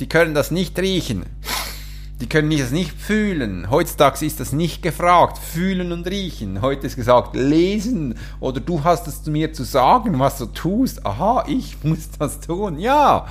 Die 0.00 0.08
können 0.08 0.34
das 0.34 0.50
nicht 0.50 0.78
riechen. 0.78 1.24
Die 2.22 2.28
können 2.28 2.56
das 2.56 2.70
nicht 2.70 2.92
fühlen. 2.92 3.68
Heutzutage 3.68 4.24
ist 4.24 4.38
das 4.38 4.52
nicht 4.52 4.80
gefragt. 4.80 5.38
Fühlen 5.38 5.90
und 5.90 6.06
riechen. 6.06 6.62
Heute 6.62 6.86
ist 6.86 6.94
gesagt, 6.94 7.34
lesen. 7.34 8.14
Oder 8.38 8.60
du 8.60 8.84
hast 8.84 9.08
es 9.08 9.26
mir 9.26 9.52
zu 9.52 9.64
sagen, 9.64 10.20
was 10.20 10.38
du 10.38 10.46
tust. 10.46 11.04
Aha, 11.04 11.42
ich 11.48 11.78
muss 11.82 12.10
das 12.16 12.38
tun. 12.38 12.78
Ja, 12.78 13.26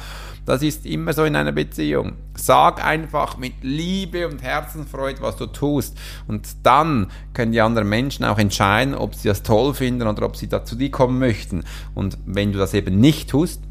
das 0.45 0.62
ist 0.62 0.86
immer 0.86 1.13
so 1.13 1.24
in 1.24 1.38
einer 1.38 1.53
Beziehung. 1.53 2.17
Sag 2.36 2.83
einfach 2.83 3.38
mit 3.38 3.53
Liebe 3.62 4.27
und 4.27 4.43
Herzensfreude, 4.43 5.21
was 5.21 5.38
du 5.38 5.45
tust. 5.45 5.98
Und 6.27 6.50
dann 6.63 7.07
können 7.33 7.53
die 7.53 7.62
anderen 7.62 7.88
Menschen 7.88 8.25
auch 8.25 8.39
entscheiden, 8.39 8.93
ob 8.93 9.15
sie 9.15 9.29
das 9.29 9.41
toll 9.41 9.74
finden 9.74 10.05
oder 10.05 10.25
ob 10.25 10.36
sie 10.36 10.50
da 10.50 10.65
zu 10.65 10.75
dir 10.75 10.91
kommen 10.91 11.17
möchten. 11.17 11.63
Und 11.95 12.17
wenn 12.25 12.51
du 12.51 12.60
das 12.60 12.74
eben 12.74 13.00
nicht 13.00 13.29
tust, 13.29 13.62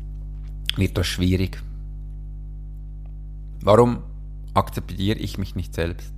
wird 0.77 0.97
das 0.97 1.07
schwierig. 1.07 1.63
Warum? 3.63 3.99
Akzeptiere 4.55 5.19
ich 5.19 5.39
mich 5.39 5.55
nicht 5.55 5.75
selbst. 5.75 6.13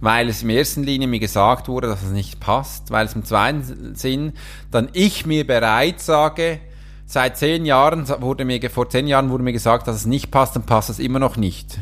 Weil 0.00 0.28
es 0.28 0.42
in 0.42 0.50
erster 0.50 0.80
Linie 0.80 1.08
mir 1.08 1.20
gesagt 1.20 1.68
wurde, 1.68 1.88
dass 1.88 2.02
es 2.02 2.10
nicht 2.10 2.40
passt, 2.40 2.90
weil 2.90 3.06
es 3.06 3.14
im 3.14 3.24
zweiten 3.24 3.94
Sinn 3.94 4.32
dann 4.70 4.88
ich 4.92 5.26
mir 5.26 5.46
bereit 5.46 6.00
sage, 6.00 6.60
seit 7.04 7.36
zehn 7.36 7.66
Jahren 7.66 8.08
wurde 8.20 8.44
mir, 8.44 8.70
vor 8.70 8.88
zehn 8.88 9.06
Jahren 9.06 9.30
wurde 9.30 9.44
mir 9.44 9.52
gesagt, 9.52 9.88
dass 9.88 9.96
es 9.96 10.06
nicht 10.06 10.30
passt, 10.30 10.56
dann 10.56 10.64
passt 10.64 10.88
es 10.90 10.98
immer 10.98 11.18
noch 11.18 11.36
nicht. 11.36 11.78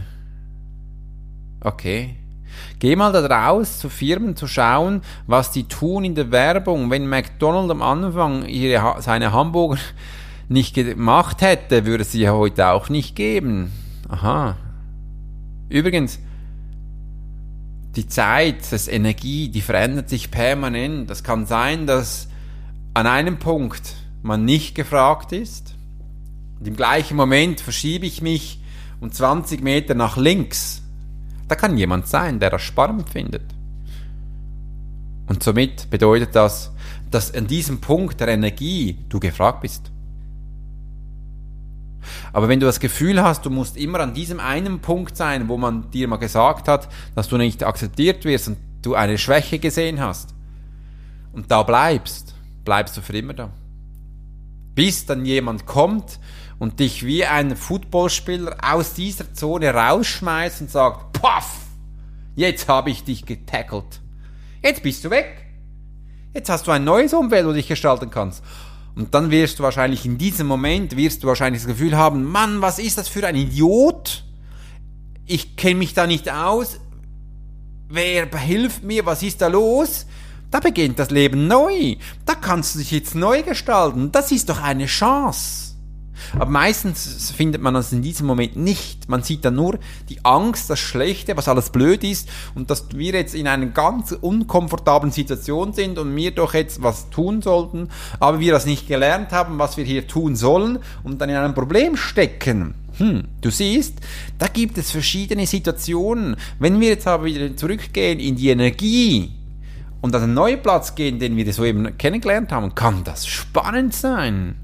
Okay. 1.60 2.16
Geh 2.78 2.96
mal 2.96 3.12
da 3.12 3.26
raus 3.26 3.78
zu 3.78 3.88
Firmen 3.88 4.36
zu 4.36 4.46
schauen, 4.46 5.02
was 5.26 5.50
die 5.50 5.64
tun 5.64 6.04
in 6.04 6.14
der 6.14 6.30
Werbung. 6.30 6.90
Wenn 6.90 7.08
McDonald's 7.08 7.70
am 7.70 7.82
Anfang 7.82 8.46
ihre, 8.46 9.00
seine 9.00 9.32
Hamburger 9.32 9.78
nicht 10.48 10.74
gemacht 10.74 11.40
hätte, 11.40 11.84
würde 11.86 12.02
es 12.02 12.12
sie 12.12 12.28
heute 12.28 12.68
auch 12.68 12.88
nicht 12.88 13.16
geben. 13.16 13.72
Aha. 14.08 14.56
Übrigens, 15.68 16.18
die 17.96 18.06
Zeit, 18.06 18.72
das 18.72 18.88
Energie, 18.88 19.48
die 19.48 19.60
verändert 19.60 20.08
sich 20.08 20.30
permanent. 20.30 21.10
Das 21.10 21.22
kann 21.22 21.46
sein, 21.46 21.86
dass 21.86 22.28
an 22.94 23.06
einem 23.06 23.38
Punkt 23.38 23.94
man 24.22 24.44
nicht 24.44 24.74
gefragt 24.74 25.32
ist. 25.32 25.74
Und 26.58 26.68
im 26.68 26.76
gleichen 26.76 27.16
Moment 27.16 27.60
verschiebe 27.60 28.06
ich 28.06 28.22
mich 28.22 28.60
um 29.00 29.12
20 29.12 29.62
Meter 29.62 29.94
nach 29.94 30.16
links. 30.16 30.82
Da 31.46 31.54
kann 31.54 31.78
jemand 31.78 32.06
sein, 32.08 32.40
der 32.40 32.50
das 32.50 32.62
spannend 32.62 33.10
findet. 33.10 33.54
Und 35.26 35.42
somit 35.42 35.90
bedeutet 35.90 36.34
das, 36.34 36.72
dass 37.10 37.34
an 37.34 37.46
diesem 37.46 37.80
Punkt 37.80 38.20
der 38.20 38.28
Energie 38.28 38.98
du 39.08 39.20
gefragt 39.20 39.62
bist. 39.62 39.90
Aber 42.32 42.48
wenn 42.48 42.60
du 42.60 42.66
das 42.66 42.80
Gefühl 42.80 43.22
hast, 43.22 43.46
du 43.46 43.50
musst 43.50 43.76
immer 43.76 44.00
an 44.00 44.14
diesem 44.14 44.40
einen 44.40 44.80
Punkt 44.80 45.16
sein, 45.16 45.48
wo 45.48 45.56
man 45.56 45.90
dir 45.90 46.08
mal 46.08 46.16
gesagt 46.16 46.68
hat, 46.68 46.88
dass 47.14 47.28
du 47.28 47.36
nicht 47.36 47.64
akzeptiert 47.64 48.24
wirst 48.24 48.48
und 48.48 48.58
du 48.82 48.94
eine 48.94 49.18
Schwäche 49.18 49.58
gesehen 49.58 50.00
hast, 50.00 50.34
und 51.32 51.50
da 51.50 51.62
bleibst, 51.62 52.34
bleibst 52.64 52.96
du 52.96 53.00
für 53.00 53.16
immer 53.16 53.34
da. 53.34 53.50
Bis 54.74 55.06
dann 55.06 55.24
jemand 55.24 55.66
kommt 55.66 56.18
und 56.58 56.80
dich 56.80 57.06
wie 57.06 57.24
ein 57.24 57.56
Footballspieler 57.56 58.56
aus 58.62 58.94
dieser 58.94 59.32
Zone 59.34 59.72
rausschmeißt 59.72 60.62
und 60.62 60.70
sagt, 60.70 61.12
paff, 61.12 61.60
jetzt 62.34 62.68
habe 62.68 62.90
ich 62.90 63.04
dich 63.04 63.24
getackelt. 63.24 64.00
Jetzt 64.62 64.82
bist 64.82 65.04
du 65.04 65.10
weg. 65.10 65.44
Jetzt 66.34 66.50
hast 66.50 66.66
du 66.66 66.70
ein 66.70 66.84
neues 66.84 67.14
Umfeld, 67.14 67.44
wo 67.44 67.50
du 67.50 67.54
dich 67.54 67.68
gestalten 67.68 68.10
kannst. 68.10 68.42
Und 68.94 69.14
dann 69.14 69.30
wirst 69.30 69.58
du 69.58 69.62
wahrscheinlich 69.62 70.04
in 70.04 70.18
diesem 70.18 70.46
Moment, 70.46 70.96
wirst 70.96 71.22
du 71.22 71.28
wahrscheinlich 71.28 71.62
das 71.62 71.68
Gefühl 71.68 71.96
haben, 71.96 72.24
Mann, 72.24 72.60
was 72.60 72.78
ist 72.78 72.98
das 72.98 73.08
für 73.08 73.26
ein 73.26 73.36
Idiot? 73.36 74.24
Ich 75.26 75.56
kenne 75.56 75.76
mich 75.76 75.94
da 75.94 76.06
nicht 76.06 76.30
aus. 76.30 76.80
Wer 77.88 78.28
hilft 78.36 78.82
mir? 78.82 79.06
Was 79.06 79.22
ist 79.22 79.40
da 79.40 79.46
los? 79.46 80.06
Da 80.50 80.60
beginnt 80.60 80.98
das 80.98 81.10
Leben 81.10 81.46
neu. 81.46 81.96
Da 82.24 82.34
kannst 82.34 82.74
du 82.74 82.78
dich 82.78 82.90
jetzt 82.90 83.14
neu 83.14 83.42
gestalten. 83.42 84.10
Das 84.12 84.32
ist 84.32 84.48
doch 84.48 84.62
eine 84.62 84.86
Chance. 84.86 85.67
Aber 86.34 86.50
meistens 86.50 87.30
findet 87.30 87.62
man 87.62 87.74
das 87.74 87.92
in 87.92 88.02
diesem 88.02 88.26
Moment 88.26 88.56
nicht. 88.56 89.08
Man 89.08 89.22
sieht 89.22 89.44
dann 89.44 89.54
nur 89.54 89.78
die 90.08 90.24
Angst, 90.24 90.70
das 90.70 90.78
Schlechte, 90.78 91.36
was 91.36 91.48
alles 91.48 91.70
blöd 91.70 92.04
ist 92.04 92.28
und 92.54 92.70
dass 92.70 92.86
wir 92.92 93.12
jetzt 93.12 93.34
in 93.34 93.48
einer 93.48 93.66
ganz 93.66 94.12
unkomfortablen 94.12 95.12
Situation 95.12 95.72
sind 95.72 95.98
und 95.98 96.14
wir 96.14 96.30
doch 96.30 96.54
jetzt 96.54 96.82
was 96.82 97.10
tun 97.10 97.42
sollten, 97.42 97.88
aber 98.20 98.40
wir 98.40 98.52
das 98.52 98.66
nicht 98.66 98.88
gelernt 98.88 99.32
haben, 99.32 99.58
was 99.58 99.76
wir 99.76 99.84
hier 99.84 100.06
tun 100.06 100.36
sollen 100.36 100.78
und 101.04 101.20
dann 101.20 101.28
in 101.28 101.36
einem 101.36 101.54
Problem 101.54 101.96
stecken. 101.96 102.74
Hm, 102.98 103.24
du 103.40 103.50
siehst, 103.50 103.94
da 104.38 104.48
gibt 104.48 104.76
es 104.76 104.90
verschiedene 104.90 105.46
Situationen. 105.46 106.36
Wenn 106.58 106.80
wir 106.80 106.88
jetzt 106.88 107.06
aber 107.06 107.26
wieder 107.26 107.56
zurückgehen 107.56 108.18
in 108.18 108.36
die 108.36 108.48
Energie, 108.48 109.32
und 110.00 110.14
an 110.14 110.22
einen 110.22 110.34
neuen 110.34 110.62
Platz 110.62 110.94
gehen, 110.94 111.18
den 111.18 111.36
wir 111.36 111.52
soeben 111.52 111.98
kennengelernt 111.98 112.52
haben, 112.52 112.74
kann 112.74 113.02
das 113.04 113.26
spannend 113.26 113.94
sein 113.94 114.54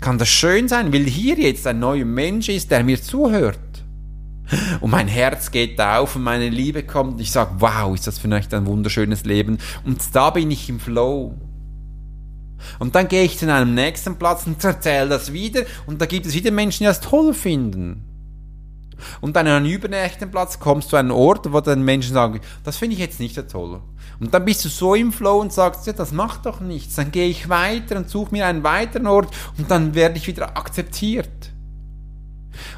kann 0.00 0.18
das 0.18 0.28
schön 0.28 0.68
sein, 0.68 0.92
weil 0.92 1.04
hier 1.04 1.36
jetzt 1.38 1.66
ein 1.66 1.78
neuer 1.78 2.04
Mensch 2.04 2.48
ist, 2.48 2.70
der 2.70 2.84
mir 2.84 3.00
zuhört. 3.00 3.58
Und 4.80 4.90
mein 4.90 5.08
Herz 5.08 5.50
geht 5.50 5.80
auf 5.80 6.16
und 6.16 6.22
meine 6.22 6.48
Liebe 6.48 6.84
kommt 6.84 7.14
und 7.14 7.20
ich 7.20 7.32
sage, 7.32 7.50
wow, 7.58 7.94
ist 7.94 8.06
das 8.06 8.18
vielleicht 8.18 8.54
ein 8.54 8.66
wunderschönes 8.66 9.24
Leben. 9.24 9.58
Und 9.84 10.02
da 10.14 10.30
bin 10.30 10.50
ich 10.50 10.68
im 10.68 10.78
Flow. 10.78 11.34
Und 12.78 12.94
dann 12.94 13.08
gehe 13.08 13.24
ich 13.24 13.38
zu 13.38 13.52
einem 13.52 13.74
nächsten 13.74 14.16
Platz 14.16 14.46
und 14.46 14.62
erzähle 14.62 15.08
das 15.08 15.32
wieder 15.32 15.62
und 15.86 16.00
da 16.00 16.06
gibt 16.06 16.26
es 16.26 16.34
wieder 16.34 16.50
Menschen, 16.50 16.84
die 16.84 16.88
das 16.88 17.00
toll 17.00 17.34
finden. 17.34 18.05
Und 19.20 19.36
dann 19.36 19.46
an 19.46 19.54
einem 19.54 19.72
übernächsten 19.72 20.30
Platz 20.30 20.58
kommst 20.58 20.92
du 20.92 20.96
an 20.96 21.06
einen 21.06 21.10
Ort, 21.10 21.52
wo 21.52 21.60
dann 21.60 21.82
Menschen 21.82 22.14
sagen, 22.14 22.40
das 22.64 22.76
finde 22.76 22.94
ich 22.94 23.00
jetzt 23.00 23.20
nicht 23.20 23.34
so 23.34 23.42
toll. 23.42 23.80
Und 24.18 24.32
dann 24.32 24.44
bist 24.44 24.64
du 24.64 24.68
so 24.68 24.94
im 24.94 25.12
Flow 25.12 25.40
und 25.40 25.52
sagst, 25.52 25.86
ja, 25.86 25.92
das 25.92 26.12
macht 26.12 26.46
doch 26.46 26.60
nichts. 26.60 26.94
Dann 26.94 27.12
gehe 27.12 27.28
ich 27.28 27.48
weiter 27.48 27.96
und 27.96 28.08
suche 28.08 28.32
mir 28.32 28.46
einen 28.46 28.64
weiteren 28.64 29.06
Ort 29.06 29.28
und 29.58 29.70
dann 29.70 29.94
werde 29.94 30.16
ich 30.16 30.26
wieder 30.26 30.56
akzeptiert. 30.56 31.52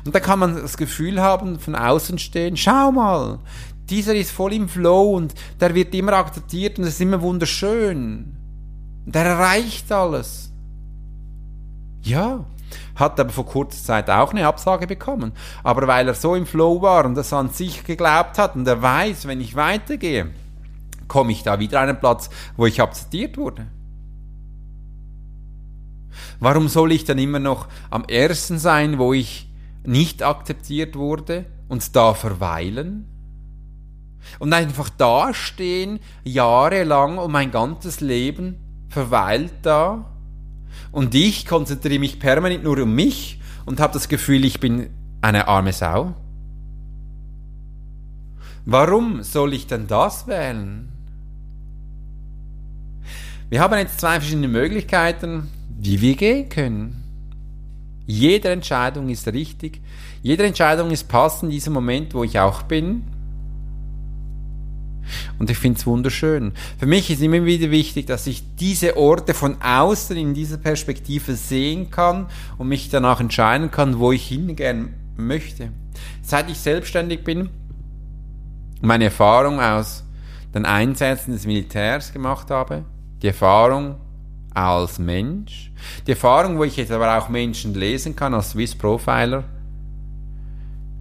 Und 0.04 0.14
da 0.14 0.20
kann 0.20 0.40
man 0.40 0.56
das 0.56 0.76
Gefühl 0.76 1.20
haben, 1.20 1.60
von 1.60 1.76
außen 1.76 2.18
stehen, 2.18 2.56
schau 2.56 2.90
mal, 2.90 3.38
dieser 3.88 4.14
ist 4.14 4.32
voll 4.32 4.52
im 4.52 4.68
Flow 4.68 5.16
und 5.16 5.34
der 5.60 5.74
wird 5.74 5.94
immer 5.94 6.14
akzeptiert 6.14 6.78
und 6.78 6.84
es 6.84 6.94
ist 6.94 7.00
immer 7.00 7.22
wunderschön. 7.22 8.36
Der 9.06 9.24
erreicht 9.24 9.90
alles. 9.92 10.52
Ja, 12.02 12.44
hat 12.96 13.18
aber 13.18 13.30
vor 13.30 13.46
kurzer 13.46 13.84
Zeit 13.84 14.10
auch 14.10 14.30
eine 14.30 14.46
Absage 14.46 14.86
bekommen. 14.86 15.32
Aber 15.62 15.86
weil 15.86 16.08
er 16.08 16.14
so 16.14 16.34
im 16.34 16.46
Flow 16.46 16.82
war 16.82 17.04
und 17.04 17.14
das 17.14 17.32
an 17.32 17.50
sich 17.50 17.84
geglaubt 17.84 18.38
hat 18.38 18.56
und 18.56 18.66
er 18.66 18.82
weiß, 18.82 19.26
wenn 19.26 19.40
ich 19.40 19.56
weitergehe, 19.56 20.30
komme 21.06 21.32
ich 21.32 21.42
da 21.42 21.58
wieder 21.58 21.80
an 21.80 21.88
einen 21.88 22.00
Platz, 22.00 22.30
wo 22.56 22.66
ich 22.66 22.80
akzeptiert 22.80 23.36
wurde. 23.36 23.66
Warum 26.40 26.68
soll 26.68 26.92
ich 26.92 27.04
dann 27.04 27.18
immer 27.18 27.40
noch 27.40 27.66
am 27.90 28.04
ersten 28.04 28.58
sein, 28.58 28.98
wo 28.98 29.12
ich 29.12 29.48
nicht 29.84 30.22
akzeptiert 30.22 30.94
wurde 30.94 31.46
und 31.68 31.96
da 31.96 32.14
verweilen? 32.14 33.06
Und 34.38 34.52
einfach 34.52 34.90
dastehen, 34.90 36.00
jahrelang 36.22 37.18
und 37.18 37.32
mein 37.32 37.50
ganzes 37.50 38.00
Leben 38.00 38.56
verweilt 38.88 39.54
da? 39.62 40.04
Und 40.92 41.14
ich 41.14 41.46
konzentriere 41.46 41.98
mich 41.98 42.18
permanent 42.18 42.64
nur 42.64 42.78
um 42.78 42.94
mich 42.94 43.40
und 43.66 43.80
habe 43.80 43.92
das 43.92 44.08
Gefühl, 44.08 44.44
ich 44.44 44.60
bin 44.60 44.90
eine 45.20 45.48
arme 45.48 45.72
Sau? 45.72 46.14
Warum 48.64 49.22
soll 49.22 49.54
ich 49.54 49.66
denn 49.66 49.86
das 49.86 50.26
wählen? 50.26 50.88
Wir 53.50 53.60
haben 53.60 53.78
jetzt 53.78 54.00
zwei 54.00 54.20
verschiedene 54.20 54.48
Möglichkeiten, 54.48 55.48
wie 55.78 56.00
wir 56.00 56.16
gehen 56.16 56.48
können. 56.48 57.02
Jede 58.06 58.50
Entscheidung 58.50 59.08
ist 59.08 59.26
richtig. 59.28 59.80
Jede 60.22 60.44
Entscheidung 60.44 60.90
ist 60.90 61.08
passend 61.08 61.44
in 61.44 61.50
diesem 61.50 61.72
Moment, 61.72 62.14
wo 62.14 62.24
ich 62.24 62.38
auch 62.38 62.62
bin. 62.62 63.04
Und 65.38 65.50
ich 65.50 65.58
finde 65.58 65.78
es 65.78 65.86
wunderschön. 65.86 66.52
Für 66.78 66.86
mich 66.86 67.10
ist 67.10 67.22
immer 67.22 67.44
wieder 67.44 67.70
wichtig, 67.70 68.06
dass 68.06 68.26
ich 68.26 68.42
diese 68.56 68.96
Orte 68.96 69.34
von 69.34 69.62
außen 69.62 70.16
in 70.16 70.34
dieser 70.34 70.56
Perspektive 70.56 71.36
sehen 71.36 71.90
kann 71.90 72.26
und 72.58 72.68
mich 72.68 72.90
danach 72.90 73.20
entscheiden 73.20 73.70
kann, 73.70 73.98
wo 73.98 74.12
ich 74.12 74.26
hingehen 74.26 74.94
möchte. 75.16 75.70
Seit 76.22 76.50
ich 76.50 76.58
selbstständig 76.58 77.24
bin, 77.24 77.50
meine 78.80 79.04
Erfahrung 79.04 79.60
aus 79.60 80.04
den 80.54 80.64
Einsätzen 80.64 81.32
des 81.32 81.46
Militärs 81.46 82.12
gemacht 82.12 82.50
habe, 82.50 82.84
die 83.22 83.28
Erfahrung 83.28 83.96
als 84.54 84.98
Mensch, 84.98 85.70
die 86.06 86.12
Erfahrung, 86.12 86.58
wo 86.58 86.64
ich 86.64 86.76
jetzt 86.76 86.92
aber 86.92 87.18
auch 87.18 87.28
Menschen 87.28 87.74
lesen 87.74 88.16
kann 88.16 88.34
als 88.34 88.50
Swiss 88.50 88.74
Profiler, 88.74 89.44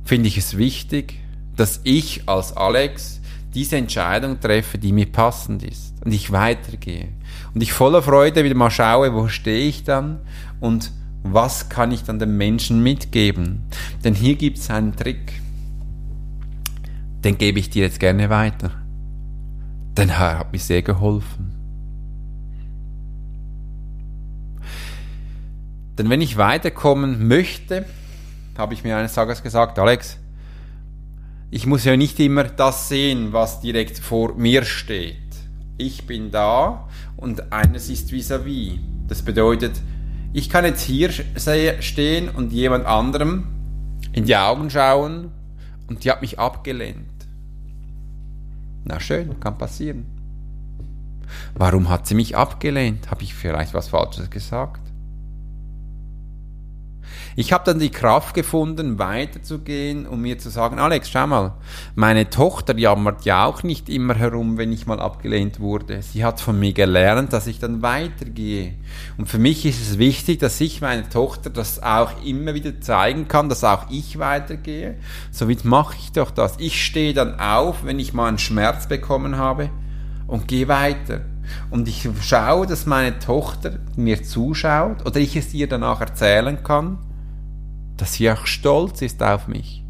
finde 0.04 0.28
ich 0.28 0.38
es 0.38 0.58
wichtig, 0.58 1.20
dass 1.56 1.82
ich 1.84 2.28
als 2.28 2.56
Alex 2.56 3.17
diese 3.54 3.78
Entscheidung 3.78 4.40
treffe, 4.40 4.78
die 4.78 4.92
mir 4.92 5.06
passend 5.06 5.64
ist 5.64 5.96
und 6.04 6.12
ich 6.12 6.32
weitergehe. 6.32 7.10
Und 7.54 7.62
ich 7.62 7.74
voller 7.74 8.02
Freude 8.02 8.44
wieder 8.44 8.56
mal 8.56 8.70
schaue, 8.70 9.14
wo 9.14 9.28
stehe 9.28 9.68
ich 9.68 9.84
dann 9.84 10.20
und 10.60 10.92
was 11.24 11.70
kann 11.70 11.92
ich 11.92 12.04
dann 12.04 12.20
den 12.20 12.38
Menschen 12.38 12.84
mitgeben. 12.84 13.64
Denn 14.04 14.14
hier 14.14 14.36
gibt 14.36 14.60
es 14.60 14.70
einen 14.70 14.96
Trick. 14.96 15.42
den 17.24 17.38
gebe 17.38 17.60
ich 17.60 17.70
dir 17.70 17.84
jetzt 17.84 18.00
gerne 18.00 18.30
weiter. 18.30 18.72
Denn 19.98 20.10
Herr 20.10 20.40
hat 20.40 20.54
mir 20.54 20.60
sehr 20.60 20.82
geholfen. 20.82 21.52
Denn 25.98 26.10
wenn 26.10 26.22
ich 26.22 26.38
weiterkommen 26.38 27.28
möchte, 27.28 27.86
habe 28.58 28.74
ich 28.76 28.84
mir 28.84 28.96
eines 28.96 29.14
Tages 29.14 29.42
gesagt, 29.42 29.80
Alex, 29.80 30.20
ich 31.50 31.66
muss 31.66 31.86
ja 31.86 31.96
nicht 31.96 32.20
immer 32.20 32.44
das 32.44 32.90
sehen, 32.90 33.32
was 33.32 33.62
direkt 33.62 34.00
vor 34.00 34.36
mir 34.36 34.66
steht. 34.66 35.16
Ich 35.78 36.06
bin 36.06 36.32
da 36.32 36.90
und 37.16 37.54
eines 37.54 37.90
ist 37.90 38.12
vis-à-vis. 38.12 38.74
-vis. 38.74 38.80
Das 39.08 39.22
bedeutet, 39.22 39.82
ich 40.34 40.50
kann 40.50 40.66
jetzt 40.66 40.82
hier 40.82 41.10
stehen 41.12 42.30
und 42.30 42.52
jemand 42.52 42.86
anderem 42.86 43.48
in 44.12 44.26
die 44.26 44.36
Augen 44.36 44.70
schauen 44.70 45.32
und 45.88 46.04
die 46.04 46.12
hat 46.12 46.22
mich 46.22 46.38
abgelehnt. 46.38 47.08
Na 48.84 49.00
schön, 49.00 49.40
kann 49.40 49.58
passieren. 49.58 50.06
Warum 51.56 51.90
hat 51.90 52.08
sie 52.08 52.16
mich 52.16 52.36
abgelehnt? 52.36 53.10
Habe 53.10 53.24
ich 53.24 53.34
vielleicht 53.34 53.74
was 53.74 53.90
Falsches 53.90 54.30
gesagt? 54.30 54.82
Ich 57.40 57.54
habe 57.54 57.64
dann 57.66 57.78
die 57.78 57.92
Kraft 57.92 58.34
gefunden, 58.34 58.98
weiterzugehen 58.98 60.08
und 60.08 60.24
mir 60.24 60.40
zu 60.40 60.50
sagen, 60.50 60.80
Alex, 60.80 61.12
schau 61.12 61.28
mal, 61.28 61.54
meine 61.94 62.32
Tochter 62.32 62.76
jammert 62.76 63.26
ja 63.26 63.46
auch 63.46 63.62
nicht 63.62 63.90
immer 63.90 64.16
herum, 64.16 64.58
wenn 64.58 64.72
ich 64.72 64.88
mal 64.88 65.00
abgelehnt 65.00 65.60
wurde. 65.60 66.02
Sie 66.02 66.26
hat 66.26 66.42
von 66.42 66.60
mir 66.60 66.74
gelernt, 66.74 67.34
dass 67.34 67.46
ich 67.46 67.60
dann 67.60 67.84
weitergehe. 67.84 68.74
Und 69.20 69.30
für 69.30 69.38
mich 69.38 69.68
ist 69.68 69.80
es 69.80 70.00
wichtig, 70.00 70.40
dass 70.40 70.60
ich 70.60 70.82
meiner 70.82 71.08
Tochter 71.08 71.52
das 71.52 71.84
auch 71.84 72.10
immer 72.26 72.56
wieder 72.56 72.82
zeigen 72.82 73.28
kann, 73.28 73.50
dass 73.50 73.64
auch 73.64 73.86
ich 73.92 74.18
weitergehe. 74.18 74.96
Somit 75.30 75.64
mache 75.64 75.96
ich 75.96 76.14
doch 76.14 76.32
das. 76.32 76.56
Ich 76.58 76.84
stehe 76.84 77.14
dann 77.14 77.40
auf, 77.40 77.86
wenn 77.86 78.00
ich 78.00 78.14
mal 78.14 78.30
einen 78.30 78.40
Schmerz 78.40 78.88
bekommen 78.88 79.38
habe 79.38 79.70
und 80.26 80.48
gehe 80.48 80.68
weiter. 80.68 81.22
Und 81.70 81.88
ich 81.88 82.10
schaue, 82.20 82.66
dass 82.66 82.88
meine 82.88 83.20
Tochter 83.20 83.78
mir 83.96 84.24
zuschaut 84.24 85.06
oder 85.06 85.20
ich 85.20 85.36
es 85.36 85.54
ihr 85.54 85.70
danach 85.70 86.02
erzählen 86.02 86.64
kann 86.64 86.98
dass 87.98 88.14
sie 88.14 88.32
auch 88.32 88.46
stolz 88.46 89.02
ist 89.02 89.22
auf 89.22 89.48
mich. 89.48 89.84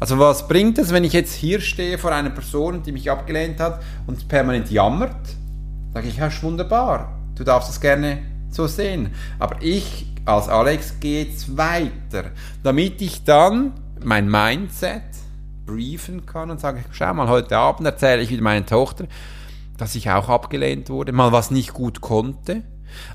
Also 0.00 0.18
was 0.18 0.48
bringt 0.48 0.78
es, 0.78 0.92
wenn 0.92 1.04
ich 1.04 1.12
jetzt 1.12 1.34
hier 1.34 1.60
stehe 1.60 1.98
vor 1.98 2.12
einer 2.12 2.30
Person, 2.30 2.82
die 2.82 2.92
mich 2.92 3.10
abgelehnt 3.10 3.60
hat 3.60 3.82
und 4.06 4.28
permanent 4.28 4.70
jammert? 4.70 5.36
Sage 5.92 6.08
ich, 6.08 6.16
ja, 6.16 6.28
ist 6.28 6.42
wunderbar. 6.42 7.18
Du 7.34 7.44
darfst 7.44 7.70
es 7.70 7.80
gerne 7.80 8.18
so 8.50 8.66
sehen. 8.66 9.10
Aber 9.38 9.56
ich 9.60 10.06
als 10.24 10.48
Alex 10.48 11.00
gehe 11.00 11.24
jetzt 11.24 11.56
weiter, 11.56 12.30
damit 12.62 13.00
ich 13.00 13.24
dann 13.24 13.72
mein 14.02 14.30
Mindset 14.30 15.02
briefen 15.66 16.26
kann 16.26 16.50
und 16.50 16.60
sage, 16.60 16.84
schau 16.92 17.12
mal, 17.14 17.28
heute 17.28 17.56
Abend 17.56 17.86
erzähle 17.86 18.22
ich 18.22 18.30
wieder 18.30 18.42
meiner 18.42 18.66
Tochter, 18.66 19.06
dass 19.76 19.94
ich 19.94 20.10
auch 20.10 20.28
abgelehnt 20.28 20.90
wurde, 20.90 21.12
mal 21.12 21.32
was 21.32 21.50
nicht 21.50 21.72
gut 21.72 22.00
konnte 22.00 22.62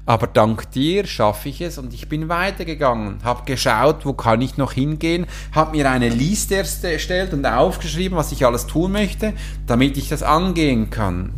aber 0.05 0.27
dank 0.27 0.71
dir 0.71 1.05
schaffe 1.05 1.49
ich 1.49 1.61
es 1.61 1.77
und 1.77 1.93
ich 1.93 2.09
bin 2.09 2.29
weitergegangen, 2.29 3.23
habe 3.23 3.45
geschaut, 3.45 4.05
wo 4.05 4.13
kann 4.13 4.41
ich 4.41 4.57
noch 4.57 4.73
hingehen, 4.73 5.25
habe 5.51 5.77
mir 5.77 5.89
eine 5.89 6.09
Liste 6.09 6.55
erstellt 6.55 7.33
und 7.33 7.45
aufgeschrieben, 7.45 8.17
was 8.17 8.31
ich 8.31 8.45
alles 8.45 8.67
tun 8.67 8.91
möchte, 8.91 9.33
damit 9.67 9.97
ich 9.97 10.09
das 10.09 10.23
angehen 10.23 10.89
kann. 10.89 11.33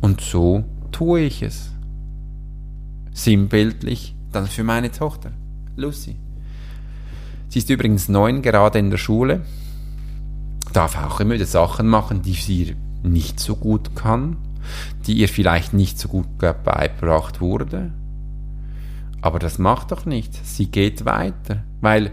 Und 0.00 0.20
so 0.20 0.64
tue 0.92 1.20
ich 1.20 1.42
es. 1.42 1.70
Sinnbildlich 3.12 4.14
dann 4.32 4.46
für 4.46 4.64
meine 4.64 4.90
Tochter, 4.90 5.30
Lucy. 5.76 6.16
Sie 7.48 7.58
ist 7.60 7.70
übrigens 7.70 8.08
neun, 8.08 8.42
gerade 8.42 8.78
in 8.78 8.90
der 8.90 8.98
Schule, 8.98 9.42
darf 10.72 10.96
auch 10.98 11.20
immer 11.20 11.34
wieder 11.34 11.46
Sachen 11.46 11.86
machen, 11.86 12.22
die 12.22 12.34
sie 12.34 12.76
nicht 13.02 13.38
so 13.38 13.54
gut 13.54 13.94
kann 13.94 14.36
die 15.06 15.14
ihr 15.14 15.28
vielleicht 15.28 15.74
nicht 15.74 15.98
so 15.98 16.08
gut 16.08 16.26
beigebracht 16.38 17.40
wurde. 17.40 17.92
Aber 19.20 19.38
das 19.38 19.58
macht 19.58 19.90
doch 19.90 20.04
nichts. 20.04 20.56
Sie 20.56 20.66
geht 20.66 21.04
weiter. 21.04 21.62
Weil 21.80 22.10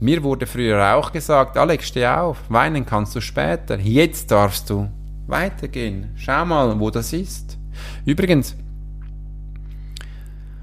mir 0.00 0.22
wurde 0.22 0.46
früher 0.46 0.96
auch 0.96 1.12
gesagt, 1.12 1.56
Alex, 1.56 1.88
steh 1.88 2.06
auf, 2.06 2.38
weinen 2.48 2.86
kannst 2.86 3.14
du 3.14 3.20
später. 3.20 3.78
Jetzt 3.78 4.30
darfst 4.30 4.70
du 4.70 4.88
weitergehen. 5.26 6.10
Schau 6.16 6.44
mal, 6.44 6.80
wo 6.80 6.90
das 6.90 7.12
ist. 7.12 7.58
Übrigens, 8.04 8.56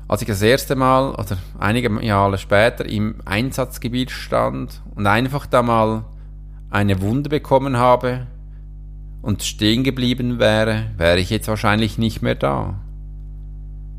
als 0.08 0.22
ich 0.22 0.28
das 0.28 0.42
erste 0.42 0.76
Mal 0.76 1.12
oder 1.12 1.38
einige 1.60 2.04
Jahre 2.04 2.38
später 2.38 2.86
im 2.86 3.16
Einsatzgebiet 3.26 4.12
stand 4.12 4.82
und 4.96 5.06
einfach 5.06 5.46
da 5.46 5.62
mal 5.62 6.06
eine 6.70 7.02
Wunde 7.02 7.30
bekommen 7.30 7.78
habe, 7.78 8.28
und 9.22 9.44
stehen 9.44 9.84
geblieben 9.84 10.40
wäre, 10.40 10.92
wäre 10.98 11.20
ich 11.20 11.30
jetzt 11.30 11.48
wahrscheinlich 11.48 11.98
nicht 11.98 12.22
mehr 12.22 12.36
da. 12.36 12.80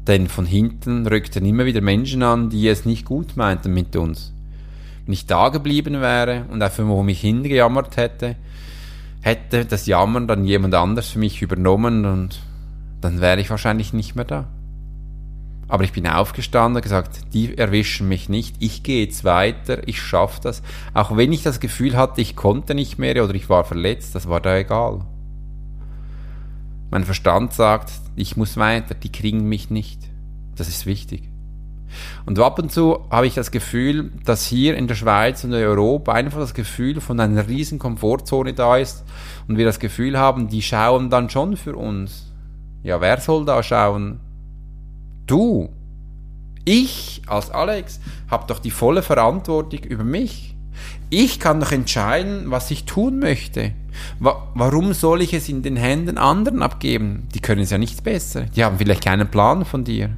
Denn 0.07 0.29
von 0.29 0.47
hinten 0.47 1.07
rückten 1.07 1.45
immer 1.45 1.67
wieder 1.67 1.81
Menschen 1.81 2.23
an, 2.23 2.49
die 2.49 2.67
es 2.69 2.87
nicht 2.87 3.05
gut 3.05 3.37
meinten 3.37 3.75
mit 3.75 3.95
uns. 3.95 4.33
Wenn 5.05 5.13
ich 5.13 5.27
da 5.27 5.51
geblieben 5.51 6.01
wäre 6.01 6.45
und 6.51 6.63
einfach 6.63 6.87
wo 6.87 7.03
mich 7.03 7.21
hingejammert 7.21 7.97
hätte, 7.97 8.37
hätte 9.21 9.65
das 9.65 9.87
Jammern 9.87 10.29
dann 10.29 10.45
jemand 10.45 10.75
anders 10.75 11.09
für 11.09 11.19
mich 11.19 11.43
übernommen 11.43 12.05
und 12.07 12.41
dann 13.01 13.21
wäre 13.21 13.41
ich 13.41 13.51
wahrscheinlich 13.51 13.93
nicht 13.93 14.17
mehr 14.17 14.25
da. 14.25 14.47
Aber 15.69 15.85
ich 15.85 15.93
bin 15.93 16.07
aufgestanden 16.07 16.77
und 16.77 16.83
gesagt, 16.83 17.35
die 17.35 17.57
erwischen 17.57 18.09
mich 18.09 18.31
nicht, 18.31 18.57
ich 18.59 18.83
gehe 18.83 19.05
jetzt 19.05 19.23
weiter, 19.25 19.87
ich 19.87 20.01
schaffe 20.01 20.41
das. 20.43 20.63
Auch 20.95 21.17
wenn 21.17 21.33
ich 21.33 21.43
das 21.43 21.61
Gefühl 21.61 21.97
hatte, 21.97 22.23
ich 22.23 22.37
konnte 22.37 22.75
nicht 22.75 22.99
mehr 22.99 23.23
oder 23.23 23.35
ich 23.35 23.51
war 23.51 23.65
verletzt, 23.65 24.15
das 24.15 24.29
war 24.29 24.41
da 24.41 24.57
egal. 24.57 25.05
Mein 26.91 27.05
Verstand 27.05 27.53
sagt, 27.53 27.93
ich 28.17 28.37
muss 28.37 28.57
weiter, 28.57 28.95
die 28.95 29.13
kriegen 29.13 29.47
mich 29.47 29.69
nicht. 29.69 30.01
Das 30.57 30.69
ist 30.69 30.87
wichtig. 30.87 31.29
Und 32.27 32.39
ab 32.39 32.59
und 32.59 32.73
zu 32.73 33.07
habe 33.11 33.27
ich 33.27 33.35
das 33.35 33.51
Gefühl, 33.51 34.11
dass 34.25 34.47
hier 34.47 34.77
in 34.77 34.89
der 34.89 34.95
Schweiz 34.95 35.45
und 35.45 35.53
in 35.53 35.63
Europa 35.63 36.13
einfach 36.13 36.41
das 36.41 36.55
Gefühl 36.55 37.01
von 37.01 37.21
einer 37.21 37.49
riesen 37.49 37.79
Komfortzone 37.79 38.55
da 38.55 38.77
ist 38.77 39.05
und 39.49 39.59
wir 39.59 39.65
das 39.65 39.79
Gefühl 39.79 40.19
haben, 40.19 40.49
die 40.49 40.63
schauen 40.63 41.11
dann 41.11 41.31
schon 41.31 41.57
für 41.57 41.77
uns. 41.77 42.33
Ja, 42.83 43.01
wer 43.01 43.21
soll 43.21 43.45
da 43.45 43.63
schauen? 43.63 44.21
Du. 45.29 45.69
Ich 46.65 47.23
als 47.27 47.51
Alex 47.51 48.01
habe 48.29 48.47
doch 48.49 48.59
die 48.59 48.73
volle 48.73 49.03
Verantwortung 49.03 49.81
über 49.85 50.05
mich. 50.05 50.57
Ich 51.11 51.39
kann 51.39 51.61
doch 51.61 51.73
entscheiden, 51.73 52.51
was 52.51 52.71
ich 52.71 52.85
tun 52.85 53.19
möchte. 53.19 53.73
Warum 54.21 54.93
soll 54.93 55.23
ich 55.23 55.33
es 55.35 55.49
in 55.49 55.63
den 55.63 55.77
Händen 55.77 56.19
anderen 56.19 56.63
abgeben? 56.63 57.29
Die 57.35 57.41
können 57.41 57.63
es 57.63 57.71
ja 57.71 57.79
nicht 57.79 58.05
besser. 58.05 58.43
Die 58.43 58.65
haben 58.65 58.79
vielleicht 58.79 59.05
keinen 59.05 59.29
Plan 59.29 59.65
von 59.65 59.85
dir. 59.85 60.11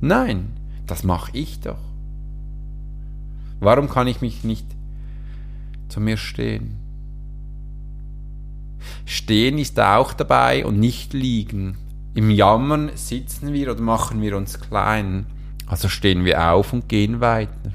Nein, 0.00 0.50
das 0.86 1.04
mache 1.04 1.30
ich 1.36 1.60
doch. 1.60 1.78
Warum 3.60 3.88
kann 3.88 4.06
ich 4.06 4.20
mich 4.20 4.44
nicht 4.44 4.66
zu 5.88 6.00
mir 6.00 6.16
stehen? 6.16 6.76
Stehen 9.06 9.58
ist 9.58 9.80
auch 9.80 10.12
dabei 10.12 10.66
und 10.66 10.78
nicht 10.78 11.12
liegen. 11.12 11.78
Im 12.14 12.30
Jammern 12.30 12.92
sitzen 12.94 13.52
wir 13.52 13.72
oder 13.72 13.82
machen 13.82 14.22
wir 14.22 14.36
uns 14.36 14.60
klein. 14.60 15.26
Also 15.66 15.88
stehen 15.88 16.24
wir 16.24 16.52
auf 16.52 16.72
und 16.72 16.88
gehen 16.88 17.20
weiter. 17.20 17.72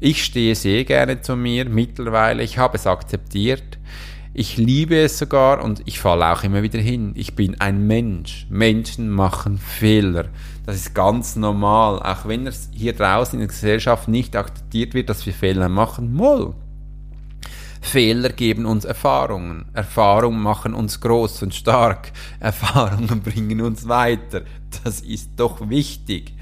Ich 0.00 0.24
stehe 0.24 0.54
sehr 0.54 0.84
gerne 0.84 1.20
zu 1.20 1.36
mir 1.36 1.66
mittlerweile. 1.68 2.42
Ich 2.42 2.56
habe 2.56 2.78
es 2.78 2.86
akzeptiert. 2.86 3.78
Ich 4.32 4.56
liebe 4.56 4.96
es 4.96 5.18
sogar 5.18 5.62
und 5.62 5.82
ich 5.84 5.98
falle 5.98 6.32
auch 6.32 6.42
immer 6.42 6.62
wieder 6.62 6.78
hin. 6.78 7.12
Ich 7.16 7.34
bin 7.34 7.60
ein 7.60 7.86
Mensch. 7.86 8.46
Menschen 8.48 9.10
machen 9.10 9.58
Fehler. 9.58 10.26
Das 10.64 10.76
ist 10.76 10.94
ganz 10.94 11.36
normal. 11.36 12.00
Auch 12.02 12.26
wenn 12.26 12.46
es 12.46 12.70
hier 12.72 12.94
draußen 12.94 13.34
in 13.34 13.40
der 13.40 13.48
Gesellschaft 13.48 14.08
nicht 14.08 14.36
akzeptiert 14.36 14.94
wird, 14.94 15.10
dass 15.10 15.26
wir 15.26 15.34
Fehler 15.34 15.68
machen. 15.68 16.14
Moll. 16.14 16.54
Fehler 17.80 18.30
geben 18.30 18.66
uns 18.66 18.84
Erfahrungen. 18.84 19.66
Erfahrungen 19.72 20.40
machen 20.40 20.74
uns 20.74 21.00
groß 21.00 21.42
und 21.42 21.54
stark. 21.54 22.12
Erfahrungen 22.38 23.20
bringen 23.24 23.60
uns 23.60 23.88
weiter. 23.88 24.42
Das 24.84 25.00
ist 25.00 25.30
doch 25.36 25.68
wichtig. 25.68 26.34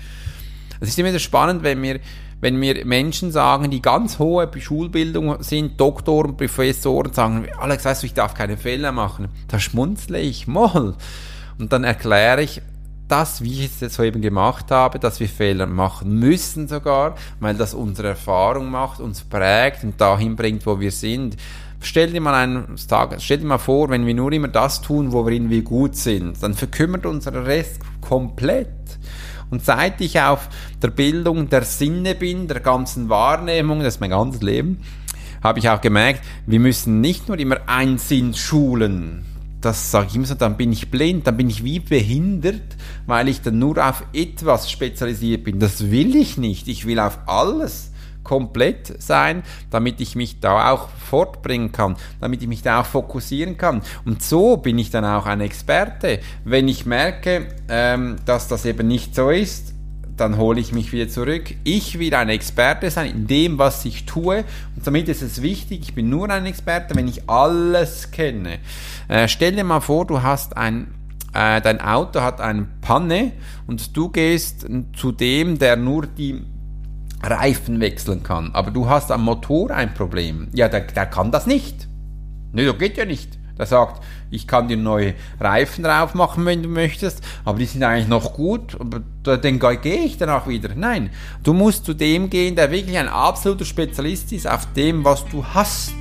Es 0.81 0.88
ist 0.90 0.98
immer 0.98 1.09
wieder 1.09 1.18
spannend, 1.18 1.62
wenn 1.62 1.83
wir 1.83 2.01
wenn 2.40 2.57
mir 2.57 2.85
Menschen 2.85 3.33
sagen, 3.33 3.70
die 3.70 3.83
ganz 3.83 4.18
hohe 4.18 4.48
Schulbildung 4.61 5.42
sind, 5.42 5.81
Doktoren, 5.81 6.37
Professoren, 6.37 7.12
sagen, 7.12 7.48
Alex, 7.59 7.85
weißt 7.85 8.03
du, 8.03 8.07
ich 8.07 8.14
darf 8.14 8.35
keine 8.35 8.57
Fehler 8.57 8.92
machen. 8.92 9.29
Da 9.48 9.59
schmunzle 9.59 10.20
ich 10.20 10.46
mal. 10.46 10.94
Und 11.59 11.72
dann 11.72 11.83
erkläre 11.83 12.42
ich, 12.42 12.62
das, 13.09 13.42
wie 13.42 13.64
ich 13.64 13.66
es 13.66 13.81
jetzt 13.81 13.94
soeben 13.94 14.21
gemacht 14.21 14.71
habe, 14.71 14.99
dass 14.99 15.21
wir 15.21 15.29
Fehler 15.29 15.66
machen 15.66 16.18
müssen 16.18 16.68
sogar, 16.68 17.16
weil 17.40 17.55
das 17.55 17.75
unsere 17.75 18.09
Erfahrung 18.09 18.71
macht, 18.71 19.01
uns 19.01 19.23
prägt 19.23 19.83
und 19.85 20.01
dahin 20.01 20.37
bringt, 20.37 20.66
wo 20.66 20.79
wir 20.79 20.92
sind. 20.92 21.37
Stell 21.81 22.11
dir 22.11 22.21
mal 22.21 22.35
einen 22.35 22.77
Tag, 22.88 23.16
stell 23.18 23.38
dir 23.38 23.47
mal 23.47 23.59
vor, 23.59 23.88
wenn 23.88 24.07
wir 24.07 24.14
nur 24.14 24.33
immer 24.33 24.49
das 24.49 24.81
tun, 24.83 25.12
worin 25.12 25.49
wir 25.49 25.62
gut 25.62 25.94
sind, 25.97 26.42
dann 26.42 26.55
verkümmert 26.55 27.07
unser 27.07 27.47
Rest 27.47 27.81
komplett. 28.01 28.68
Und 29.51 29.64
seit 29.64 30.01
ich 30.01 30.21
auf 30.21 30.49
der 30.83 30.88
Bildung 30.88 31.49
der 31.49 31.62
Sinne 31.62 32.14
bin, 32.14 32.49
der 32.49 32.61
ganzen 32.61 33.09
Wahrnehmung, 33.09 33.81
das 33.81 33.94
ist 33.94 34.01
mein 34.01 34.11
ganzes 34.11 34.42
Leben, 34.42 34.83
habe 35.42 35.61
ich 35.61 35.68
auch 35.68 35.81
gemerkt, 35.81 36.23
wir 36.47 36.61
müssen 36.61 37.01
nicht 37.01 37.29
nur 37.29 37.38
immer 37.38 37.59
einen 37.66 37.99
Sinn 37.99 38.35
schulen. 38.35 39.25
Das 39.61 39.90
sage 39.90 40.07
ich 40.09 40.16
immer 40.16 40.27
so, 40.27 40.35
dann 40.35 40.57
bin 40.57 40.73
ich 40.73 40.90
blind, 40.90 41.27
dann 41.27 41.37
bin 41.37 41.51
ich 41.51 41.64
wie 41.64 41.81
behindert, 41.81 42.77
weil 43.07 43.29
ich 43.29 43.42
dann 43.42 43.59
nur 43.59 43.85
auf 43.85 44.05
etwas 44.12 44.71
spezialisiert 44.71 45.44
bin. 45.44 45.59
Das 45.59 45.90
will 45.90 46.14
ich 46.14 46.38
nicht. 46.38 46.68
Ich 46.68 46.87
will 46.87 47.01
auf 47.01 47.18
alles 47.27 47.90
komplett 48.23 49.01
sein, 49.03 49.42
damit 49.71 50.01
ich 50.01 50.14
mich 50.14 50.38
da 50.38 50.71
auch 50.71 50.90
fortbringen 50.90 51.73
kann, 51.73 51.97
damit 52.21 52.42
ich 52.42 52.49
mich 52.49 52.62
da 52.62 52.81
auch 52.81 52.87
fokussieren 52.87 53.57
kann. 53.57 53.83
Und 54.05 54.23
so 54.23 54.59
bin 54.59 54.79
ich 54.79 54.90
dann 54.90 55.05
auch 55.05 55.27
ein 55.27 55.40
Experte. 55.40 56.21
Wenn 56.44 56.68
ich 56.68 56.85
merke, 56.85 57.49
ähm, 57.68 58.16
dass 58.27 58.47
das 58.47 58.66
eben 58.66 58.87
nicht 58.87 59.14
so 59.14 59.31
ist, 59.31 59.73
dann 60.21 60.37
hole 60.37 60.61
ich 60.61 60.73
mich 60.73 60.93
wieder 60.93 61.09
zurück. 61.09 61.55
Ich 61.65 61.99
will 61.99 62.15
ein 62.15 62.29
Experte 62.29 62.91
sein 62.91 63.11
in 63.11 63.27
dem, 63.27 63.59
was 63.59 63.85
ich 63.85 64.05
tue. 64.07 64.45
Und 64.77 64.87
damit 64.87 65.09
ist 65.09 65.23
es 65.23 65.43
wichtig, 65.43 65.81
ich 65.83 65.95
bin 65.95 66.09
nur 66.09 66.29
ein 66.31 66.47
Experte, 66.47 66.95
wenn 66.95 67.09
ich 67.09 67.29
alles 67.29 68.11
kenne. 68.11 68.59
Äh, 69.09 69.29
stell 69.29 69.53
dir 69.53 69.65
mal 69.65 69.81
vor, 69.81 70.07
du 70.07 70.23
hast 70.23 70.57
ein 70.57 70.89
äh, 71.35 71.61
dein 71.61 71.81
Auto 71.81 72.23
hat 72.23 72.41
eine 72.41 72.67
Panne 72.81 73.33
und 73.67 73.97
du 73.97 74.09
gehst 74.09 74.67
zu 74.97 75.13
dem, 75.13 75.59
der 75.59 75.77
nur 75.77 76.07
die 76.07 76.43
Reifen 77.23 77.81
wechseln 77.81 78.23
kann. 78.23 78.51
Aber 78.55 78.71
du 78.71 78.89
hast 78.89 79.13
am 79.13 79.25
Motor 79.25 79.71
ein 79.71 79.93
Problem. 79.95 80.49
Ja, 80.53 80.69
der, 80.69 80.83
der 80.83 81.07
kann 81.07 81.31
das 81.31 81.47
nicht. 81.47 81.89
Ne, 82.53 82.65
das 82.65 82.79
geht 82.79 82.97
ja 82.97 83.05
nicht. 83.05 83.39
Der 83.59 83.67
sagt, 83.67 84.03
ich 84.31 84.47
kann 84.47 84.69
dir 84.69 84.77
neue 84.77 85.14
Reifen 85.41 85.85
drauf 85.85 86.14
machen, 86.14 86.45
wenn 86.45 86.62
du 86.62 86.69
möchtest, 86.69 87.23
aber 87.45 87.59
die 87.59 87.64
sind 87.64 87.83
eigentlich 87.83 88.09
noch 88.09 88.35
gut, 88.35 88.77
aber 88.79 89.01
dann 89.23 89.59
gehe 89.59 90.05
ich 90.05 90.19
danach 90.19 90.47
wieder. 90.47 90.71
Nein, 90.75 91.11
du 91.43 91.53
musst 91.53 91.85
zu 91.85 91.95
dem 91.95 92.31
gehen, 92.31 92.57
der 92.57 92.71
wirklich 92.71 92.99
ein 92.99 93.09
absoluter 93.09 93.64
Spezialist 93.64 94.33
ist 94.33 94.49
auf 94.49 94.73
dem, 94.75 95.05
was 95.05 95.25
du 95.27 95.45
hast. 95.45 95.95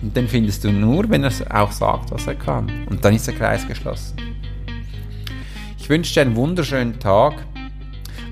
Und 0.00 0.16
den 0.16 0.28
findest 0.28 0.64
du 0.64 0.72
nur, 0.72 1.08
wenn 1.10 1.24
er 1.24 1.32
auch 1.52 1.72
sagt, 1.72 2.12
was 2.12 2.26
er 2.26 2.36
kann. 2.36 2.70
Und 2.88 3.04
dann 3.04 3.14
ist 3.14 3.26
der 3.26 3.34
Kreis 3.34 3.66
geschlossen. 3.66 4.16
Ich 5.78 5.88
wünsche 5.88 6.14
dir 6.14 6.20
einen 6.20 6.36
wunderschönen 6.36 7.00
Tag. 7.00 7.44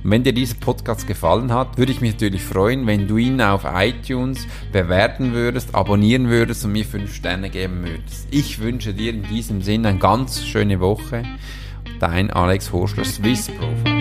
Und 0.02 0.10
wenn 0.10 0.22
dir 0.22 0.32
dieser 0.32 0.56
Podcast 0.56 1.06
gefallen 1.06 1.52
hat, 1.52 1.78
würde 1.78 1.92
ich 1.92 2.00
mich 2.00 2.12
natürlich 2.12 2.42
freuen, 2.42 2.86
wenn 2.86 3.08
du 3.08 3.16
ihn 3.16 3.40
auf 3.40 3.64
iTunes 3.64 4.46
bewerten 4.72 5.32
würdest, 5.32 5.74
abonnieren 5.74 6.28
würdest 6.28 6.64
und 6.64 6.72
mir 6.72 6.84
5 6.84 7.14
Sterne 7.14 7.50
geben 7.50 7.84
würdest. 7.84 8.28
Ich 8.30 8.60
wünsche 8.60 8.92
dir 8.92 9.10
in 9.10 9.22
diesem 9.22 9.62
Sinne 9.62 9.88
eine 9.88 9.98
ganz 9.98 10.44
schöne 10.44 10.80
Woche. 10.80 11.22
Dein 11.98 12.30
Alex 12.30 12.72
Horschler, 12.72 13.04
Swiss 13.04 13.48
Profile. 13.48 13.95